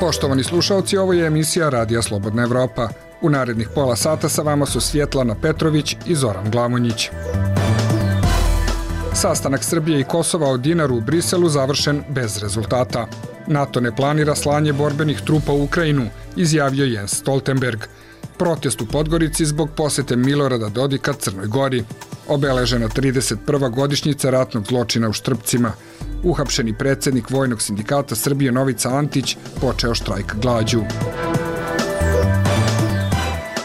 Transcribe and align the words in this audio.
Poštovani 0.00 0.44
slušalci, 0.44 0.96
ovo 0.96 1.12
je 1.12 1.26
emisija 1.26 1.68
Radija 1.68 2.02
Slobodna 2.02 2.42
Evropa. 2.42 2.88
U 3.20 3.30
narednih 3.30 3.68
pola 3.74 3.96
sata 3.96 4.28
sa 4.28 4.42
vama 4.42 4.66
su 4.66 4.80
Svjetlana 4.80 5.34
Petrović 5.34 5.96
i 6.06 6.14
Zoran 6.14 6.50
Glamonjić. 6.50 7.10
Sastanak 9.14 9.64
Srbije 9.64 10.00
i 10.00 10.04
Kosova 10.04 10.48
o 10.48 10.56
dinaru 10.56 10.96
u 10.96 11.00
Briselu 11.00 11.48
završen 11.48 12.02
bez 12.08 12.42
rezultata. 12.42 13.06
NATO 13.46 13.80
ne 13.80 13.96
planira 13.96 14.34
slanje 14.34 14.72
borbenih 14.72 15.20
trupa 15.20 15.52
u 15.52 15.64
Ukrajinu, 15.64 16.06
izjavio 16.36 16.84
Jens 16.84 17.14
Stoltenberg. 17.14 17.80
Protest 18.36 18.80
u 18.80 18.86
Podgorici 18.86 19.46
zbog 19.46 19.70
posete 19.76 20.16
Milorada 20.16 20.68
Dodika 20.68 21.12
Crnoj 21.12 21.46
Gori. 21.46 21.84
Obeležena 22.28 22.88
31. 22.88 23.70
godišnjica 23.70 24.30
ratnog 24.30 24.66
zločina 24.66 25.08
u 25.08 25.12
Štrpcima. 25.12 25.72
Uhapšeni 26.22 26.72
predsednik 26.78 27.30
Vojnog 27.30 27.62
sindikata 27.62 28.14
Srbije 28.14 28.52
Novica 28.52 28.88
Antić 28.88 29.36
počeo 29.60 29.94
štrajk 29.94 30.34
glađu. 30.42 30.80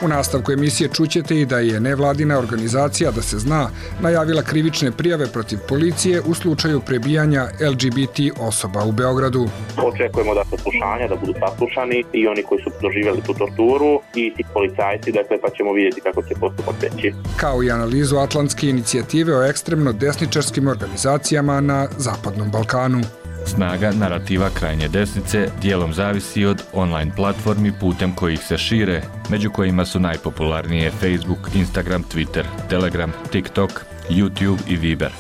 U 0.04 0.08
nastavku 0.08 0.52
emisije 0.52 0.90
čućete 0.94 1.40
i 1.40 1.46
da 1.46 1.60
je 1.60 1.80
nevladina 1.80 2.40
organizacija 2.40 3.12
da 3.12 3.22
se 3.22 3.40
zna 3.40 3.70
najavila 4.02 4.42
krivične 4.42 4.92
prijave 4.92 5.28
protiv 5.28 5.60
policije 5.70 6.22
u 6.22 6.34
slučaju 6.34 6.80
prebijanja 6.80 7.48
LGBT 7.72 8.20
osoba 8.40 8.84
u 8.84 8.92
Beogradu. 8.92 9.48
Očekujemo 9.78 10.34
da 10.36 10.44
slušanja, 10.64 11.08
da 11.10 11.16
budu 11.16 11.34
saslušani 11.40 12.04
i 12.14 12.28
oni 12.28 12.44
koji 12.44 12.62
su 12.64 12.70
doživjeli 12.82 13.22
tu 13.22 13.34
torturu 13.34 14.02
i 14.16 14.34
ti 14.36 14.44
policajci, 14.54 15.12
dakle 15.12 15.38
pa 15.42 15.50
ćemo 15.50 15.74
vidjeti 15.74 16.02
kako 16.02 16.22
će 16.24 16.36
postupak 16.40 16.76
teći. 16.80 17.14
Kao 17.38 17.64
i 17.64 17.72
analizu 17.72 18.18
Atlantske 18.18 18.70
inicijative 18.70 19.38
o 19.38 19.44
ekstremno 19.44 19.92
desničarskim 19.92 20.68
organizacijama 20.68 21.62
na 21.62 21.88
Zapadnom 21.98 22.52
Balkanu. 22.52 23.02
Snaga 23.46 23.92
narativa 23.92 24.50
krajnje 24.50 24.88
desnice 24.88 25.48
dijelom 25.62 25.94
zavisi 25.94 26.46
od 26.46 26.64
online 26.74 27.12
platformi 27.16 27.72
putem 27.80 28.16
kojih 28.16 28.40
se 28.40 28.58
šire, 28.58 29.02
među 29.30 29.52
kojima 29.52 29.86
su 29.86 30.00
najpopularnije 30.00 30.92
Facebook, 30.92 31.56
Instagram, 31.56 32.04
Twitter, 32.04 32.44
Telegram, 32.70 33.14
TikTok, 33.32 33.72
YouTube 34.10 34.58
i 34.68 34.76
Viber. 34.76 35.12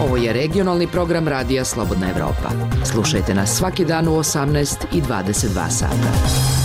Ovo 0.00 0.16
je 0.16 0.32
regionalni 0.32 0.86
program 0.86 1.28
Radija 1.28 1.64
Slobodna 1.64 2.10
Evropa. 2.10 2.50
Slušajte 2.84 3.34
nas 3.34 3.56
svaki 3.56 3.84
dan 3.84 4.08
u 4.08 4.12
18 4.12 4.84
i 4.92 5.02
22 5.02 5.70
sata. 5.70 6.55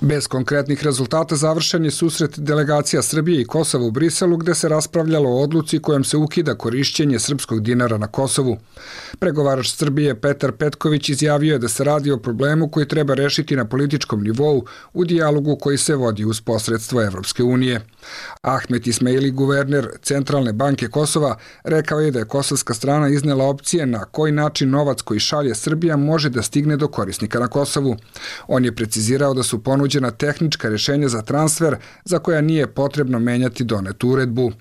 Bez 0.00 0.26
konkretnih 0.28 0.84
rezultata 0.84 1.36
završen 1.36 1.84
je 1.84 1.90
susret 1.90 2.38
delegacija 2.38 3.02
Srbije 3.02 3.40
i 3.40 3.44
Kosova 3.44 3.84
u 3.84 3.90
Briselu 3.90 4.36
gde 4.36 4.54
se 4.54 4.68
raspravljalo 4.68 5.30
o 5.30 5.42
odluci 5.42 5.78
kojom 5.78 6.04
se 6.04 6.16
ukida 6.16 6.54
korišćenje 6.54 7.18
srpskog 7.18 7.62
dinara 7.62 7.98
na 7.98 8.06
Kosovu. 8.06 8.56
Pregovarač 9.18 9.70
Srbije 9.70 10.20
Petar 10.20 10.52
Petković 10.52 11.08
izjavio 11.08 11.52
je 11.52 11.58
da 11.58 11.68
se 11.68 11.84
radi 11.84 12.10
o 12.10 12.18
problemu 12.18 12.68
koji 12.68 12.88
treba 12.88 13.14
rešiti 13.14 13.56
na 13.56 13.64
političkom 13.64 14.22
nivou 14.22 14.64
u 14.92 15.04
dijalogu 15.04 15.56
koji 15.56 15.78
se 15.78 15.94
vodi 15.94 16.24
uz 16.24 16.40
posredstvo 16.40 17.02
Evropske 17.02 17.42
unije. 17.42 17.80
Ahmet 18.42 18.86
Ismaili, 18.86 19.30
guverner 19.30 19.88
Centralne 20.02 20.52
banke 20.52 20.88
Kosova, 20.88 21.36
rekao 21.64 22.00
je 22.00 22.10
da 22.10 22.18
je 22.18 22.24
kosovska 22.24 22.74
strana 22.74 23.08
iznela 23.08 23.44
opcije 23.44 23.86
na 23.86 24.04
koji 24.04 24.32
način 24.32 24.70
novac 24.70 25.02
koji 25.02 25.20
šalje 25.20 25.54
Srbija 25.54 25.96
može 25.96 26.30
da 26.30 26.42
stigne 26.42 26.76
do 26.76 26.88
korisnika 26.88 27.38
na 27.38 27.48
Kosovu. 27.48 27.96
On 28.48 28.64
je 28.64 28.74
precizirao 28.74 29.34
da 29.34 29.42
su 29.42 29.62
ponuđeni 29.62 29.87
ponuđena 29.88 30.10
tehnička 30.10 30.68
rešenja 30.68 31.08
za 31.08 31.22
transfer 31.22 31.76
za 32.04 32.18
koja 32.18 32.40
nije 32.40 32.66
potrebno 32.66 33.18
menjati 33.18 33.64
donetu 33.64 34.08
uredbu. 34.08 34.52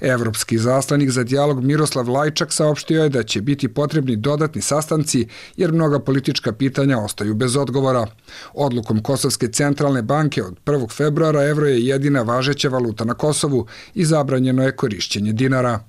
Evropski 0.00 0.58
zaslanik 0.58 1.10
za 1.10 1.24
dijalog 1.24 1.64
Miroslav 1.64 2.08
Lajčak 2.08 2.52
saopštio 2.52 3.02
je 3.02 3.08
da 3.08 3.22
će 3.22 3.40
biti 3.40 3.68
potrebni 3.68 4.16
dodatni 4.16 4.62
sastanci 4.62 5.26
jer 5.56 5.72
mnoga 5.72 5.98
politička 5.98 6.52
pitanja 6.52 6.98
ostaju 6.98 7.34
bez 7.34 7.56
odgovora. 7.56 8.06
Odlukom 8.54 9.02
Kosovske 9.02 9.48
centralne 9.48 10.02
banke 10.02 10.42
od 10.42 10.56
1. 10.66 10.90
februara 10.96 11.44
evro 11.44 11.66
je 11.66 11.86
jedina 11.86 12.22
važeća 12.22 12.68
valuta 12.68 13.04
na 13.04 13.14
Kosovu 13.14 13.66
i 13.94 14.04
zabranjeno 14.04 14.64
je 14.64 14.76
korišćenje 14.76 15.32
dinara. 15.32 15.80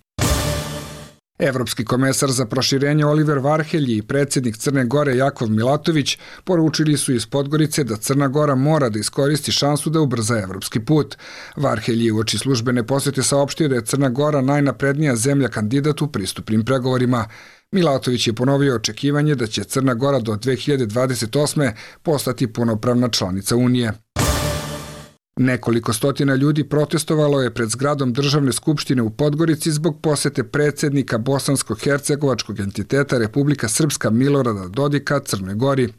Evropski 1.41 1.85
komesar 1.85 2.31
za 2.31 2.45
proširenje 2.45 3.05
Oliver 3.05 3.39
Varhelji 3.39 3.97
i 3.97 4.01
predsednik 4.01 4.57
Crne 4.57 4.85
Gore 4.85 5.15
Jakov 5.17 5.49
Milatović 5.49 6.17
poručili 6.43 6.97
su 6.97 7.13
iz 7.13 7.25
Podgorice 7.25 7.83
da 7.83 7.95
Crna 7.95 8.27
Gora 8.27 8.55
mora 8.55 8.89
da 8.89 8.99
iskoristi 8.99 9.51
šansu 9.51 9.89
da 9.89 10.01
ubrza 10.01 10.39
evropski 10.39 10.79
put. 10.79 11.17
Varhelji 11.55 12.11
u 12.11 12.17
oči 12.17 12.37
službene 12.37 12.87
posete 12.87 13.23
saopštio 13.23 13.67
da 13.67 13.75
je 13.75 13.85
Crna 13.85 14.09
Gora 14.09 14.41
najnaprednija 14.41 15.15
zemlja 15.15 15.47
kandidat 15.47 16.01
u 16.01 16.07
pristupnim 16.07 16.65
pregovorima. 16.65 17.25
Milatović 17.71 18.27
je 18.27 18.33
ponovio 18.33 18.75
očekivanje 18.75 19.35
da 19.35 19.47
će 19.47 19.63
Crna 19.63 19.93
Gora 19.93 20.19
do 20.19 20.31
2028. 20.31 21.71
postati 22.03 22.53
punopravna 22.53 23.09
članica 23.09 23.55
Unije. 23.55 23.93
Nekoliko 25.39 25.93
stotina 25.93 26.35
ljudi 26.35 26.63
protestovalo 26.63 27.41
je 27.41 27.53
pred 27.53 27.69
zgradom 27.69 28.13
Državne 28.13 28.51
skupštine 28.51 29.01
u 29.01 29.09
Podgorici 29.09 29.71
zbog 29.71 30.01
posete 30.01 30.43
predsednika 30.43 31.17
bosansko-hercegovačkog 31.17 32.59
entiteta 32.59 33.17
Republika 33.17 33.67
Srpska 33.69 34.09
Milorada 34.09 34.67
Dodika 34.67 35.19
Crnoj 35.19 35.55
Gori. 35.55 35.93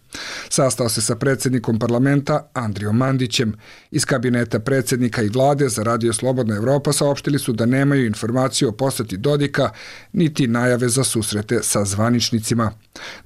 Sastao 0.48 0.88
se 0.88 1.00
sa 1.00 1.16
predsednikom 1.16 1.78
parlamenta 1.78 2.50
Andrijom 2.54 2.96
Mandićem. 2.96 3.54
Iz 3.90 4.04
kabineta 4.04 4.58
predsednika 4.58 5.22
i 5.22 5.28
vlade 5.28 5.68
za 5.68 5.82
Radio 5.82 6.12
Slobodna 6.12 6.56
Evropa 6.56 6.92
saopštili 6.92 7.38
su 7.38 7.52
da 7.52 7.66
nemaju 7.66 8.06
informaciju 8.06 8.68
o 8.68 8.72
poseti 8.72 9.16
Dodika 9.16 9.70
niti 10.12 10.46
najave 10.46 10.88
za 10.88 11.04
susrete 11.04 11.58
sa 11.62 11.84
zvaničnicima. 11.84 12.70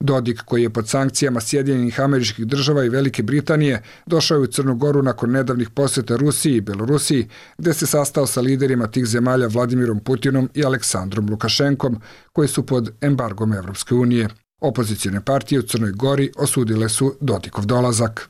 Dodik, 0.01 0.43
koji 0.43 0.63
je 0.63 0.71
pod 0.71 0.89
sankcijama 0.89 1.41
Sjedinjenih 1.41 2.01
američkih 2.01 2.47
država 2.47 2.85
i 2.85 2.89
Velike 2.89 3.23
Britanije, 3.23 3.83
došao 4.07 4.37
je 4.37 4.43
u 4.43 4.47
Crnu 4.47 4.75
Goru 4.75 5.03
nakon 5.03 5.31
nedavnih 5.31 5.71
poseta 5.71 6.17
Rusiji 6.17 6.57
i 6.57 6.61
Belorusiji, 6.61 7.29
gde 7.59 7.75
se 7.75 7.87
sastao 7.87 8.27
sa 8.27 8.41
liderima 8.41 8.87
tih 8.87 9.07
zemalja 9.07 9.47
Vladimirom 9.47 10.01
Putinom 10.01 10.51
i 10.55 10.65
Aleksandrom 10.65 11.31
Lukašenkom, 11.31 12.01
koji 12.33 12.49
su 12.49 12.67
pod 12.67 12.95
embargom 13.01 13.53
Evropske 13.53 13.95
unije. 13.95 14.29
Opozicijne 14.61 15.21
partije 15.25 15.59
u 15.59 15.63
Crnoj 15.63 15.93
Gori 15.93 16.33
osudile 16.37 16.89
su 16.89 17.15
Dodikov 17.21 17.67
dolazak. 17.67 18.29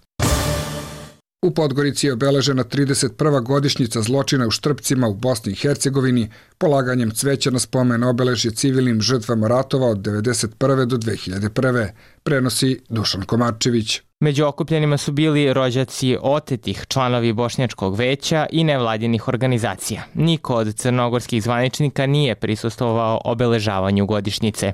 U 1.42 1.50
Podgorici 1.50 2.06
je 2.06 2.12
obeležena 2.12 2.64
31. 2.64 3.42
godišnjica 3.42 4.02
zločina 4.02 4.46
u 4.46 4.50
Štrpcima 4.50 5.08
u 5.08 5.14
Bosni 5.14 5.52
i 5.52 5.54
Hercegovini 5.54 6.30
polaganjem 6.58 7.10
cveća 7.10 7.50
na 7.50 7.58
spomen 7.58 8.04
obeležje 8.04 8.50
civilnim 8.50 9.00
žrtvama 9.00 9.48
ratova 9.48 9.86
od 9.86 9.98
1991. 9.98 10.84
do 10.84 10.96
2001. 10.96 11.88
prenosi 12.26 12.80
Dušan 12.88 13.22
Komarčević. 13.22 14.00
Među 14.20 14.44
okupljenima 14.46 14.96
su 14.96 15.12
bili 15.12 15.52
rođaci 15.52 16.16
otetih, 16.22 16.84
članovi 16.88 17.32
Bošnjačkog 17.32 17.96
veća 17.96 18.46
i 18.50 18.64
nevladinih 18.64 19.28
organizacija. 19.28 20.02
Niko 20.14 20.54
od 20.54 20.74
crnogorskih 20.74 21.42
zvaničnika 21.42 22.06
nije 22.06 22.34
prisustovao 22.34 23.20
obeležavanju 23.24 24.06
godišnjice. 24.06 24.72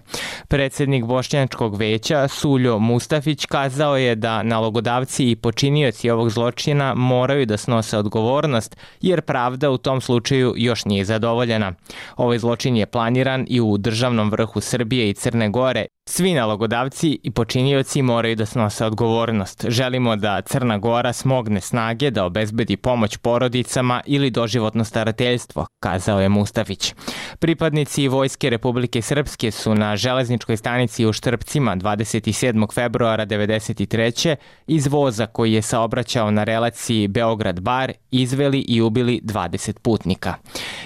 Predsednik 0.49 1.05
Bošnjačkog 1.05 1.77
veća, 1.77 2.29
Suljo 2.29 2.79
Mustafić, 2.79 3.47
kazao 3.47 3.97
je 3.97 4.15
da 4.15 4.43
nalogodavci 4.43 5.31
i 5.31 5.37
počinioci 5.37 6.11
ovog 6.11 6.31
zločina 6.31 6.95
moraju 6.95 7.47
da 7.47 7.57
snose 7.57 7.99
odgovornost, 7.99 8.77
jer 9.01 9.21
pravda 9.21 9.71
u 9.71 9.79
tom 9.79 10.01
slučaju 10.01 10.55
još 10.57 10.85
nije 10.85 11.05
zadovoljena. 11.05 11.73
Ovaj 12.17 12.39
zločin 12.39 12.77
je 12.77 12.87
planiran 12.87 13.47
i 13.49 13.61
u 13.61 13.79
državnom 13.79 14.31
vrhu 14.31 14.61
Srbije 14.61 15.11
i 15.11 15.15
Crne 15.15 15.49
Gore 15.49 15.87
Svi 16.15 16.35
nalogodavci 16.35 17.19
i 17.23 17.31
počinioci 17.31 18.03
moraju 18.03 18.37
da 18.37 18.47
snose 18.47 18.85
odgovornost. 18.87 19.65
Želimo 19.69 20.17
da 20.17 20.41
Crna 20.41 20.79
Gora 20.79 21.13
smogne 21.13 21.61
snage 21.61 22.11
da 22.11 22.25
obezbedi 22.25 22.77
pomoć 22.77 23.17
porodicama 23.17 24.03
ili 24.07 24.31
doživotno 24.31 24.85
starateljstvo, 24.85 25.67
kazao 25.83 26.21
je 26.21 26.29
Mustafić. 26.29 26.95
Pripadnici 27.39 28.09
Vojske 28.09 28.51
Republike 28.51 29.03
Srpske 29.03 29.51
su 29.51 29.75
na 29.75 29.97
železničkoj 29.97 30.57
stanici 30.57 31.07
u 31.07 31.13
Štrpcima 31.13 31.77
27. 31.77 32.75
februara 32.75 33.27
1993. 33.27 34.37
iz 34.67 34.87
voza 34.87 35.27
koji 35.27 35.53
je 35.53 35.63
saobraćao 35.63 36.31
na 36.31 36.45
relaciji 36.45 37.09
Beograd-Bar 37.09 37.93
izveli 38.13 38.65
i 38.69 38.81
ubili 38.83 39.21
20 39.25 39.79
putnika. 39.79 40.35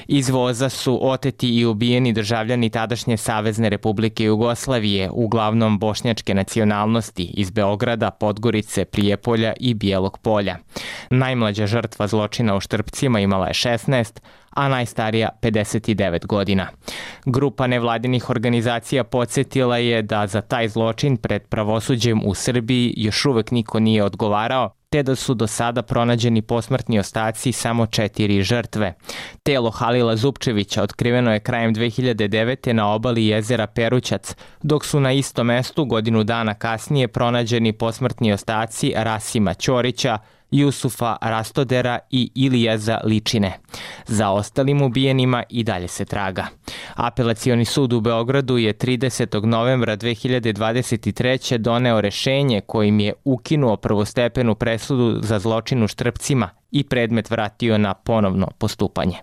Iz 0.08 0.28
voza 0.28 0.68
su 0.68 0.98
oteti 1.02 1.48
i 1.48 1.64
ubijeni 1.64 2.12
državljani 2.12 2.70
tadašnje 2.70 3.16
Savezne 3.16 3.68
Republike 3.68 4.24
Jugoslavije 4.24 5.10
uglavnom 5.12 5.78
bošnjačke 5.78 6.34
nacionalnosti 6.34 7.24
iz 7.24 7.50
Beograda, 7.50 8.10
Podgorice, 8.10 8.84
Prijepolja 8.84 9.52
i 9.60 9.74
Bijelog 9.74 10.18
polja. 10.18 10.56
Najmlađa 11.10 11.66
žrtva 11.66 12.06
zločina 12.06 12.56
u 12.56 12.60
Štrpcima 12.60 13.20
imala 13.20 13.46
je 13.46 13.52
16, 13.52 14.20
a 14.50 14.68
najstarija 14.68 15.28
59 15.42 16.26
godina. 16.26 16.68
Grupa 17.26 17.66
nevladinih 17.66 18.30
organizacija 18.30 19.04
podsjetila 19.04 19.78
je 19.78 20.02
da 20.02 20.26
za 20.26 20.40
taj 20.40 20.68
zločin 20.68 21.16
pred 21.16 21.42
pravosuđem 21.42 22.22
u 22.24 22.34
Srbiji 22.34 22.94
još 22.96 23.26
uvek 23.26 23.50
niko 23.50 23.80
nije 23.80 24.04
odgovarao, 24.04 24.70
te 24.90 25.02
da 25.02 25.14
su 25.14 25.34
do 25.34 25.46
sada 25.46 25.82
pronađeni 25.82 26.42
posmrtni 26.42 26.98
ostaci 26.98 27.52
samo 27.52 27.86
četiri 27.86 28.42
žrtve. 28.42 28.94
Telo 29.42 29.70
Halila 29.70 30.16
Zupčevića 30.16 30.82
otkriveno 30.82 31.32
je 31.32 31.40
krajem 31.40 31.74
2009. 31.74 32.72
na 32.72 32.92
obali 32.92 33.26
jezera 33.26 33.66
Perućac, 33.66 34.36
dok 34.62 34.84
su 34.84 35.00
na 35.00 35.12
istom 35.12 35.46
mestu 35.46 35.84
godinu 35.84 36.24
dana 36.24 36.54
kasnije 36.54 37.08
pronađeni 37.08 37.72
posmrtni 37.72 38.32
ostaci 38.32 38.92
Rasima 38.96 39.54
Ćorića, 39.54 40.18
Jusufa 40.50 41.16
Rastodera 41.20 41.98
i 42.10 42.30
Ilijaza 42.34 43.00
Ličine. 43.04 43.52
Za 44.06 44.30
ostalim 44.30 44.82
ubijenima 44.82 45.42
i 45.48 45.64
dalje 45.64 45.88
se 45.88 46.04
traga. 46.04 46.46
Apelacioni 46.94 47.64
sud 47.64 47.92
u 47.92 48.00
Beogradu 48.00 48.58
je 48.58 48.74
30. 48.74 49.44
novembra 49.44 49.96
2023. 49.96 51.58
doneo 51.58 52.00
rešenje 52.00 52.60
kojim 52.60 53.00
je 53.00 53.12
ukinuo 53.24 53.76
prvostepenu 53.76 54.54
presudu 54.54 55.20
za 55.22 55.38
zločin 55.38 55.82
u 55.82 55.88
Štrpcima 55.88 56.50
i 56.76 56.84
predmet 56.84 57.30
vratio 57.30 57.78
na 57.78 57.94
ponovno 57.94 58.48
postupanje. 58.58 59.16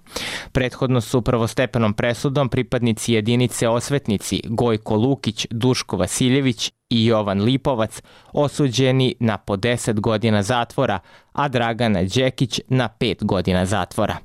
Prethodno 0.52 1.02
su 1.02 1.22
prvostepenom 1.22 1.94
presudom 1.94 2.50
pripadnici 2.50 3.14
jedinice 3.14 3.68
osvetnici 3.68 4.42
Gojko 4.46 4.96
Lukić, 4.96 5.48
Duško 5.50 5.98
Vasiljević 5.98 6.72
i 6.90 7.06
Jovan 7.06 7.42
Lipovac 7.42 8.02
osuđeni 8.34 9.16
na 9.20 9.38
po 9.38 9.56
10 9.56 10.00
godina 10.00 10.44
zatvora, 10.44 11.00
a 11.34 11.48
Dragana 11.48 12.04
Đekić 12.04 12.62
na 12.68 12.90
5 13.00 13.24
godina 13.24 13.66
zatvora. 13.66 14.18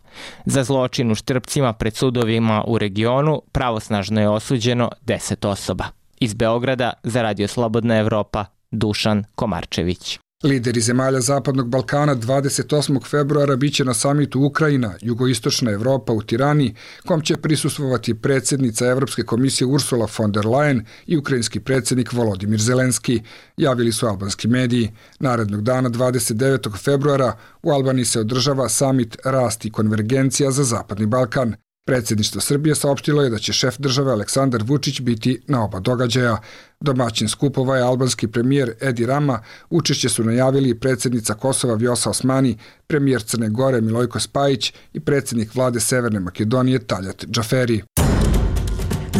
Za 0.45 0.65
zločin 0.65 1.11
u 1.11 1.15
Štrpcima 1.15 1.73
pred 1.73 1.97
sudovima 1.97 2.65
u 2.67 2.79
regionu 2.79 3.43
pravosnažno 3.53 4.21
je 4.21 4.29
osuđeno 4.29 4.91
10 5.07 5.49
osoba. 5.49 5.85
Iz 6.21 6.35
Beograda 6.35 6.93
za 7.03 7.23
Radio 7.23 7.49
Slobodna 7.49 7.99
Evropa 7.99 8.45
Dušan 8.71 9.25
Komarčević. 9.35 10.19
Lideri 10.43 10.81
zemalja 10.81 11.21
Zapadnog 11.21 11.69
Balkana 11.69 12.15
28. 12.17 13.05
februara 13.11 13.57
biće 13.57 13.85
na 13.85 13.95
samitu 13.95 14.41
Ukrajina, 14.41 14.95
jugoistočna 15.01 15.71
Evropa 15.71 16.13
u 16.13 16.23
Tirani, 16.23 16.75
kom 17.07 17.21
će 17.21 17.37
prisustvovati 17.37 18.15
predsednica 18.15 18.87
Evropske 18.87 19.23
komisije 19.23 19.67
Ursula 19.67 20.09
von 20.19 20.33
der 20.33 20.45
Leyen 20.45 20.85
i 21.07 21.17
ukrajinski 21.17 21.61
predsednik 21.61 22.13
Volodimir 22.13 22.61
Zelenski, 22.61 23.23
javili 23.57 23.93
su 23.93 24.07
albanski 24.07 24.49
mediji. 24.49 24.93
Narednog 25.21 25.63
dana 25.63 25.91
29. 25.91 26.79
februara 26.85 27.33
u 27.63 27.71
Albaniji 27.71 28.05
se 28.05 28.21
održava 28.21 28.69
samit 28.69 29.17
Rast 29.25 29.65
i 29.65 29.71
konvergencija 29.71 30.51
za 30.51 30.65
Zapadni 30.65 31.07
Balkan. 31.07 31.55
Predsedništvo 31.89 32.41
Srbije 32.41 32.75
saopštilo 32.75 33.23
je 33.23 33.31
da 33.31 33.39
će 33.39 33.53
šef 33.53 33.79
države 33.79 34.13
Aleksandar 34.13 34.63
Vučić 34.67 35.01
biti 35.01 35.41
na 35.47 35.65
oba 35.65 35.81
događaja. 35.81 36.37
Domaćin 36.81 37.29
skupova 37.29 37.77
je 37.77 37.83
albanski 37.83 38.27
premijer 38.27 38.73
Edi 38.81 39.07
Rama, 39.07 39.43
učešće 39.71 40.09
su 40.09 40.25
najavili 40.25 40.75
predsednica 40.81 41.35
Kosova 41.35 41.75
Vjosa 41.75 42.11
Osmani, 42.11 42.59
premijer 42.87 43.23
Crne 43.23 43.49
Gore 43.49 43.81
Milojko 43.81 44.21
Spajić 44.21 44.73
i 44.93 45.01
predsednik 45.01 45.55
vlade 45.55 45.81
Severne 45.81 46.21
Makedonije 46.21 46.79
Taljat 46.79 47.25
Džaferi. 47.27 47.83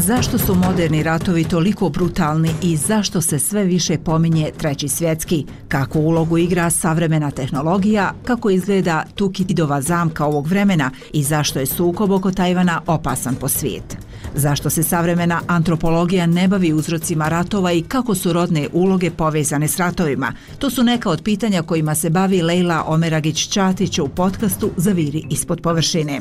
Zašto 0.07 0.39
su 0.39 0.55
moderni 0.55 1.03
ratovi 1.03 1.45
toliko 1.45 1.89
brutalni 1.89 2.51
i 2.63 2.77
zašto 2.77 3.21
se 3.21 3.39
sve 3.39 3.65
više 3.65 3.99
pominje 3.99 4.51
Treći 4.59 4.89
svjetski? 4.89 5.45
Kako 5.69 5.99
ulogu 5.99 6.39
igra 6.39 6.71
savremena 6.71 7.31
tehnologija? 7.31 8.13
Kako 8.25 8.51
izgleda 8.51 9.05
Tukidova 9.15 9.83
zamka 9.83 10.25
ovog 10.25 10.47
vremena? 10.47 10.91
I 11.13 11.23
zašto 11.23 11.59
je 11.59 11.67
sukob 11.67 12.11
oko 12.11 12.31
Tajvana 12.31 12.83
opasan 12.87 13.35
po 13.35 13.49
svijet? 13.49 13.97
Zašto 14.35 14.71
se 14.71 14.83
savremena 14.83 15.41
antropologija 15.47 16.27
ne 16.27 16.49
bavi 16.49 16.73
uzrocima 16.73 17.29
ratova 17.29 17.73
i 17.73 17.83
kako 17.83 18.15
su 18.15 18.33
rodne 18.33 18.69
uloge 18.73 19.11
povezane 19.11 19.69
s 19.69 19.77
ratovima? 19.77 20.33
To 20.59 20.71
su 20.71 20.83
neka 20.83 21.11
od 21.11 21.23
pitanja 21.23 21.63
kojima 21.63 21.95
se 21.95 22.11
bavi 22.11 22.43
Lejla 22.43 22.85
Omeragić-Ćatić 22.87 24.03
u 24.03 24.09
podcastu 24.09 24.71
Zaviri 24.77 25.27
ispod 25.31 25.61
površine. 25.61 26.21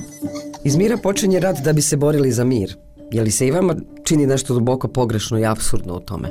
Iz 0.64 0.76
mira 0.76 0.98
počinje 0.98 1.40
rat 1.40 1.58
da 1.64 1.74
bi 1.74 1.82
se 1.82 1.98
borili 1.98 2.32
za 2.32 2.44
mir. 2.44 2.87
Je 3.12 3.24
li 3.24 3.32
se 3.32 3.48
i 3.48 3.52
vama 3.52 3.76
čini 4.04 4.28
nešto 4.28 4.54
duboko 4.54 4.88
pogrešno 4.88 5.40
i 5.40 5.46
absurdno 5.46 5.94
u 5.94 6.00
tome? 6.00 6.30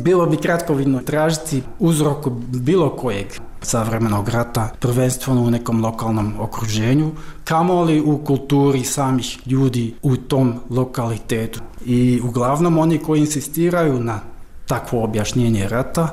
Bilo 0.00 0.26
bi 0.26 0.36
kratkovidno 0.36 1.00
tražiti 1.00 1.62
uzrok 1.78 2.28
bilo 2.54 2.96
kojeg 2.96 3.26
savremenog 3.62 4.28
rata, 4.28 4.68
prvenstveno 4.80 5.42
u 5.42 5.50
nekom 5.50 5.84
lokalnom 5.84 6.34
okruženju, 6.40 7.10
kamoli 7.44 8.00
u 8.00 8.18
kulturi 8.18 8.84
samih 8.84 9.38
ljudi 9.46 9.94
u 10.02 10.16
tom 10.16 10.54
lokalitetu. 10.70 11.60
I 11.84 12.20
uglavnom 12.24 12.78
oni 12.78 12.98
koji 12.98 13.20
insistiraju 13.20 14.00
na 14.00 14.20
takvo 14.66 15.04
objašnjenje 15.04 15.68
rata, 15.68 16.08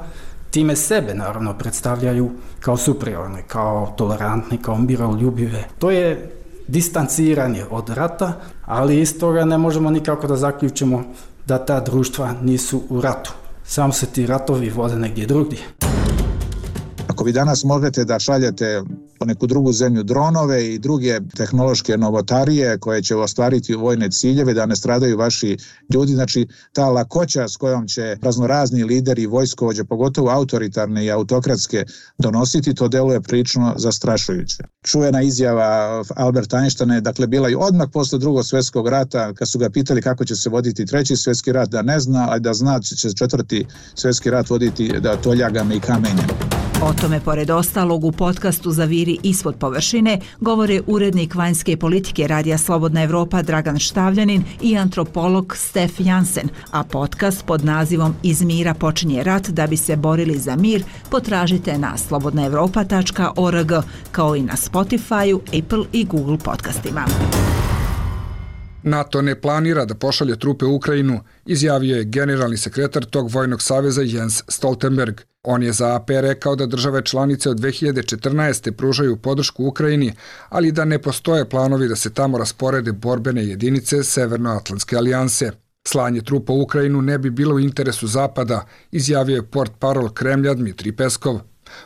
time 0.51 0.75
sebe 0.75 1.13
naravno 1.13 1.53
predstavljaju 1.53 2.31
kao 2.59 2.77
superiorne, 2.77 3.43
kao 3.47 3.93
tolerantne, 3.97 4.57
kao 4.61 4.77
miroljubive. 4.77 5.67
To 5.79 5.91
je 5.91 6.31
distanciranje 6.67 7.65
od 7.71 7.89
rata, 7.89 8.33
ali 8.65 9.01
iz 9.01 9.19
toga 9.19 9.45
ne 9.45 9.57
možemo 9.57 9.91
nikako 9.91 10.27
da 10.27 10.35
zaključimo 10.35 11.03
da 11.47 11.65
ta 11.65 11.79
društva 11.79 12.33
nisu 12.41 12.81
u 12.89 13.01
ratu. 13.01 13.33
Samo 13.63 13.93
se 13.93 14.05
ti 14.05 14.25
ratovi 14.27 14.69
vode 14.69 14.95
negdje 14.95 15.25
drugdje. 15.25 15.59
Ako 17.07 17.23
vi 17.23 17.31
danas 17.31 17.63
možete 17.63 18.05
da 18.05 18.19
šaljete 18.19 18.81
po 19.19 19.25
neku 19.25 19.47
drugu 19.47 19.71
zemlju 19.71 20.03
dronove 20.03 20.73
i 20.73 20.79
druge 20.79 21.19
tehnološke 21.35 21.97
novotarije 21.97 22.77
koje 22.77 23.01
će 23.01 23.15
ostvariti 23.15 23.75
vojne 23.75 24.11
ciljeve 24.11 24.53
da 24.53 24.65
ne 24.65 24.75
stradaju 24.75 25.17
vaši 25.17 25.57
ljudi, 25.93 26.13
znači 26.13 26.47
ta 26.73 26.89
lakoća 26.89 27.47
s 27.47 27.57
kojom 27.57 27.87
će 27.87 28.17
raznorazni 28.21 28.83
lideri 28.83 29.21
i 29.21 29.27
vojskovođe, 29.27 29.83
pogotovo 29.83 30.29
autoritarne 30.29 31.05
i 31.05 31.11
autokratske, 31.11 31.85
donositi, 32.17 32.75
to 32.75 32.87
deluje 32.87 33.21
prično 33.21 33.73
zastrašujuće. 33.77 34.63
Čuvena 34.83 35.21
izjava 35.21 36.03
Alberta 36.15 36.57
Einsteina 36.57 36.95
je 36.95 37.01
dakle 37.01 37.27
bila 37.27 37.49
i 37.49 37.55
odmah 37.55 37.87
posle 37.93 38.19
drugog 38.19 38.45
svetskog 38.45 38.87
rata, 38.87 39.33
kad 39.33 39.49
su 39.49 39.59
ga 39.59 39.69
pitali 39.69 40.01
kako 40.01 40.25
će 40.25 40.35
se 40.35 40.49
voditi 40.49 40.85
treći 40.85 41.15
svetski 41.15 41.51
rat, 41.51 41.69
da 41.69 41.81
ne 41.81 41.99
zna, 41.99 42.27
a 42.29 42.39
da 42.39 42.53
zna 42.53 42.79
će 42.79 43.13
četvrti 43.13 43.65
svetski 43.95 44.29
rat 44.29 44.49
voditi 44.49 44.91
da 44.99 45.17
toljagama 45.17 45.73
i 45.73 45.79
kamenjem. 45.79 46.66
O 46.87 46.93
tome, 46.93 47.19
pored 47.19 47.49
ostalog, 47.49 48.05
u 48.05 48.11
podcastu 48.11 48.71
Zaviri 48.71 49.17
ispod 49.23 49.55
površine 49.55 50.19
govore 50.39 50.81
urednik 50.87 51.35
vanjske 51.35 51.77
politike 51.77 52.27
Radija 52.27 52.57
Slobodna 52.57 53.03
Evropa 53.03 53.41
Dragan 53.41 53.79
Štavljanin 53.79 54.43
i 54.61 54.77
antropolog 54.77 55.55
Stef 55.57 55.91
Jansen, 55.99 56.49
a 56.71 56.83
podcast 56.83 57.45
pod 57.45 57.65
nazivom 57.65 58.15
Iz 58.23 58.41
mira 58.41 58.73
počinje 58.73 59.23
rat 59.23 59.49
da 59.49 59.67
bi 59.67 59.77
se 59.77 59.95
borili 59.95 60.37
za 60.37 60.55
mir 60.55 60.83
potražite 61.11 61.77
na 61.77 61.97
slobodnaevropa.org 61.97 63.71
kao 64.11 64.35
i 64.35 64.41
na 64.41 64.53
Spotify, 64.53 65.39
Apple 65.59 65.85
i 65.93 66.05
Google 66.05 66.37
podcastima. 66.37 67.05
NATO 68.87 69.21
ne 69.21 69.41
planira 69.41 69.85
da 69.85 69.95
pošalje 69.95 70.39
trupe 70.39 70.65
u 70.65 70.75
Ukrajinu, 70.75 71.19
izjavio 71.45 71.97
je 71.97 72.03
generalni 72.03 72.57
sekretar 72.57 73.05
tog 73.05 73.29
vojnog 73.31 73.61
saveza 73.61 74.01
Jens 74.01 74.43
Stoltenberg. 74.47 75.21
On 75.43 75.63
je 75.63 75.71
za 75.71 75.95
AP 75.95 76.09
rekao 76.09 76.55
da 76.55 76.65
države 76.65 77.01
članice 77.01 77.49
od 77.49 77.59
2014. 77.59 78.71
pružaju 78.71 79.17
podršku 79.17 79.65
Ukrajini, 79.65 80.13
ali 80.49 80.71
da 80.71 80.85
ne 80.85 81.01
postoje 81.01 81.49
planovi 81.49 81.87
da 81.87 81.95
se 81.95 82.13
tamo 82.13 82.37
rasporede 82.37 82.91
borbene 82.91 83.45
jedinice 83.45 84.03
Severnoatlantske 84.03 84.97
alijanse. 84.97 85.51
Slanje 85.87 86.21
trupa 86.21 86.53
u 86.53 86.61
Ukrajinu 86.61 87.01
ne 87.01 87.17
bi 87.17 87.29
bilo 87.29 87.55
u 87.55 87.59
interesu 87.59 88.07
Zapada, 88.07 88.65
izjavio 88.91 89.35
je 89.35 89.45
port 89.51 89.71
parol 89.79 90.09
Kremlja 90.09 90.53
Dmitri 90.53 90.91
Peskov. 90.91 91.39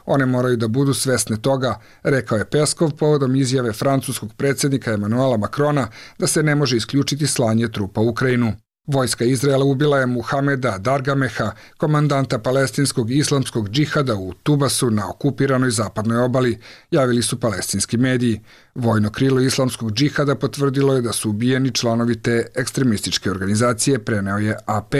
One 0.05 0.25
moraju 0.25 0.57
da 0.57 0.67
budu 0.67 0.93
svesne 0.93 1.37
toga, 1.37 1.79
rekao 2.03 2.37
je 2.37 2.49
Peskov 2.49 2.91
povodom 2.91 3.35
izjave 3.35 3.73
francuskog 3.73 4.33
predsednika 4.37 4.93
Emanuela 4.93 5.37
Makrona 5.37 5.87
da 6.19 6.27
se 6.27 6.43
ne 6.43 6.55
može 6.55 6.77
isključiti 6.77 7.27
slanje 7.27 7.67
trupa 7.67 8.01
u 8.01 8.09
Ukrajinu. 8.09 8.53
Vojska 8.87 9.25
Izraela 9.25 9.65
ubila 9.65 9.99
je 9.99 10.05
Muhameda 10.05 10.77
Dargameha, 10.77 11.51
komandanta 11.77 12.39
palestinskog 12.39 13.11
islamskog 13.11 13.69
džihada 13.69 14.15
u 14.15 14.33
Tubasu 14.33 14.89
na 14.89 15.09
okupiranoj 15.09 15.71
zapadnoj 15.71 16.17
obali, 16.17 16.59
javili 16.91 17.23
su 17.23 17.39
palestinski 17.39 17.97
mediji. 17.97 18.41
Vojno 18.75 19.11
krilo 19.11 19.39
islamskog 19.39 19.91
džihada 19.93 20.35
potvrdilo 20.35 20.95
je 20.95 21.01
da 21.01 21.13
su 21.13 21.29
ubijeni 21.29 21.71
članovi 21.71 22.21
te 22.21 22.47
ekstremističke 22.55 23.31
organizacije, 23.31 23.99
preneo 23.99 24.37
je 24.37 24.57
AP. 24.65 24.95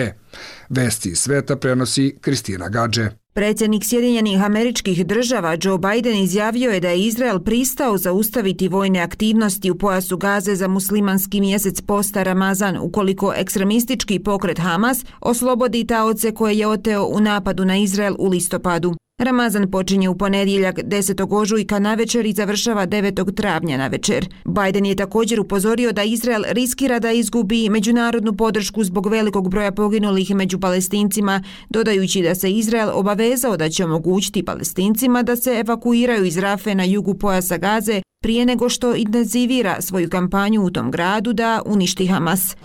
Vesti 0.69 1.09
iz 1.09 1.19
sveta 1.19 1.55
prenosi 1.55 2.17
Kristina 2.21 2.69
Gađe. 2.69 3.20
Predsjednik 3.33 3.83
Sjedinjenih 3.85 4.43
američkih 4.43 5.05
država 5.05 5.57
Joe 5.61 5.77
Biden 5.77 6.17
izjavio 6.17 6.71
je 6.71 6.79
da 6.79 6.89
je 6.89 6.99
Izrael 6.99 7.39
pristao 7.39 7.97
zaustaviti 7.97 8.67
vojne 8.67 8.99
aktivnosti 8.99 9.71
u 9.71 9.77
pojasu 9.77 10.17
Gaze 10.17 10.55
za 10.55 10.67
muslimanski 10.67 11.41
mjesec 11.41 11.81
posta 11.81 12.23
Ramazan 12.23 12.77
ukoliko 12.81 13.33
ekstremistički 13.35 14.19
pokret 14.19 14.59
Hamas 14.59 15.05
oslobodi 15.21 15.87
taoce 15.87 16.33
koje 16.33 16.57
je 16.57 16.67
oteo 16.67 17.05
u 17.05 17.19
napadu 17.19 17.65
na 17.65 17.77
Izrael 17.77 18.15
u 18.19 18.27
listopadu. 18.27 18.95
Ramazan 19.21 19.71
počinje 19.71 20.09
u 20.09 20.17
ponedjeljak 20.17 20.79
10. 20.79 21.27
ožujka 21.29 21.79
na 21.79 21.93
večer 21.93 22.25
i 22.25 22.33
završava 22.33 22.87
9. 22.87 23.35
travnja 23.35 23.77
na 23.77 23.87
večer. 23.87 24.27
Biden 24.45 24.85
je 24.85 24.95
također 24.95 25.39
upozorio 25.39 25.91
da 25.91 26.03
Izrael 26.03 26.43
riskira 26.47 26.99
da 26.99 27.11
izgubi 27.11 27.69
međunarodnu 27.69 28.33
podršku 28.33 28.83
zbog 28.83 29.07
velikog 29.07 29.49
broja 29.49 29.71
poginulih 29.71 30.35
među 30.35 30.59
palestincima, 30.59 31.43
dodajući 31.69 32.21
da 32.21 32.35
se 32.35 32.51
Izrael 32.51 32.89
obavezao 32.93 33.57
da 33.57 33.69
će 33.69 33.85
omogućiti 33.85 34.45
palestincima 34.45 35.23
da 35.23 35.35
se 35.35 35.51
evakuiraju 35.51 36.25
iz 36.25 36.37
Rafe 36.37 36.75
na 36.75 36.83
jugu 36.83 37.13
pojasa 37.13 37.57
Gaze 37.57 38.01
prije 38.23 38.45
nego 38.45 38.69
što 38.69 38.95
intenzivira 38.95 39.81
svoju 39.81 40.09
kampanju 40.09 40.63
u 40.63 40.71
tom 40.71 40.91
gradu 40.91 41.33
da 41.33 41.61
uništi 41.65 42.07
Hamas. 42.07 42.55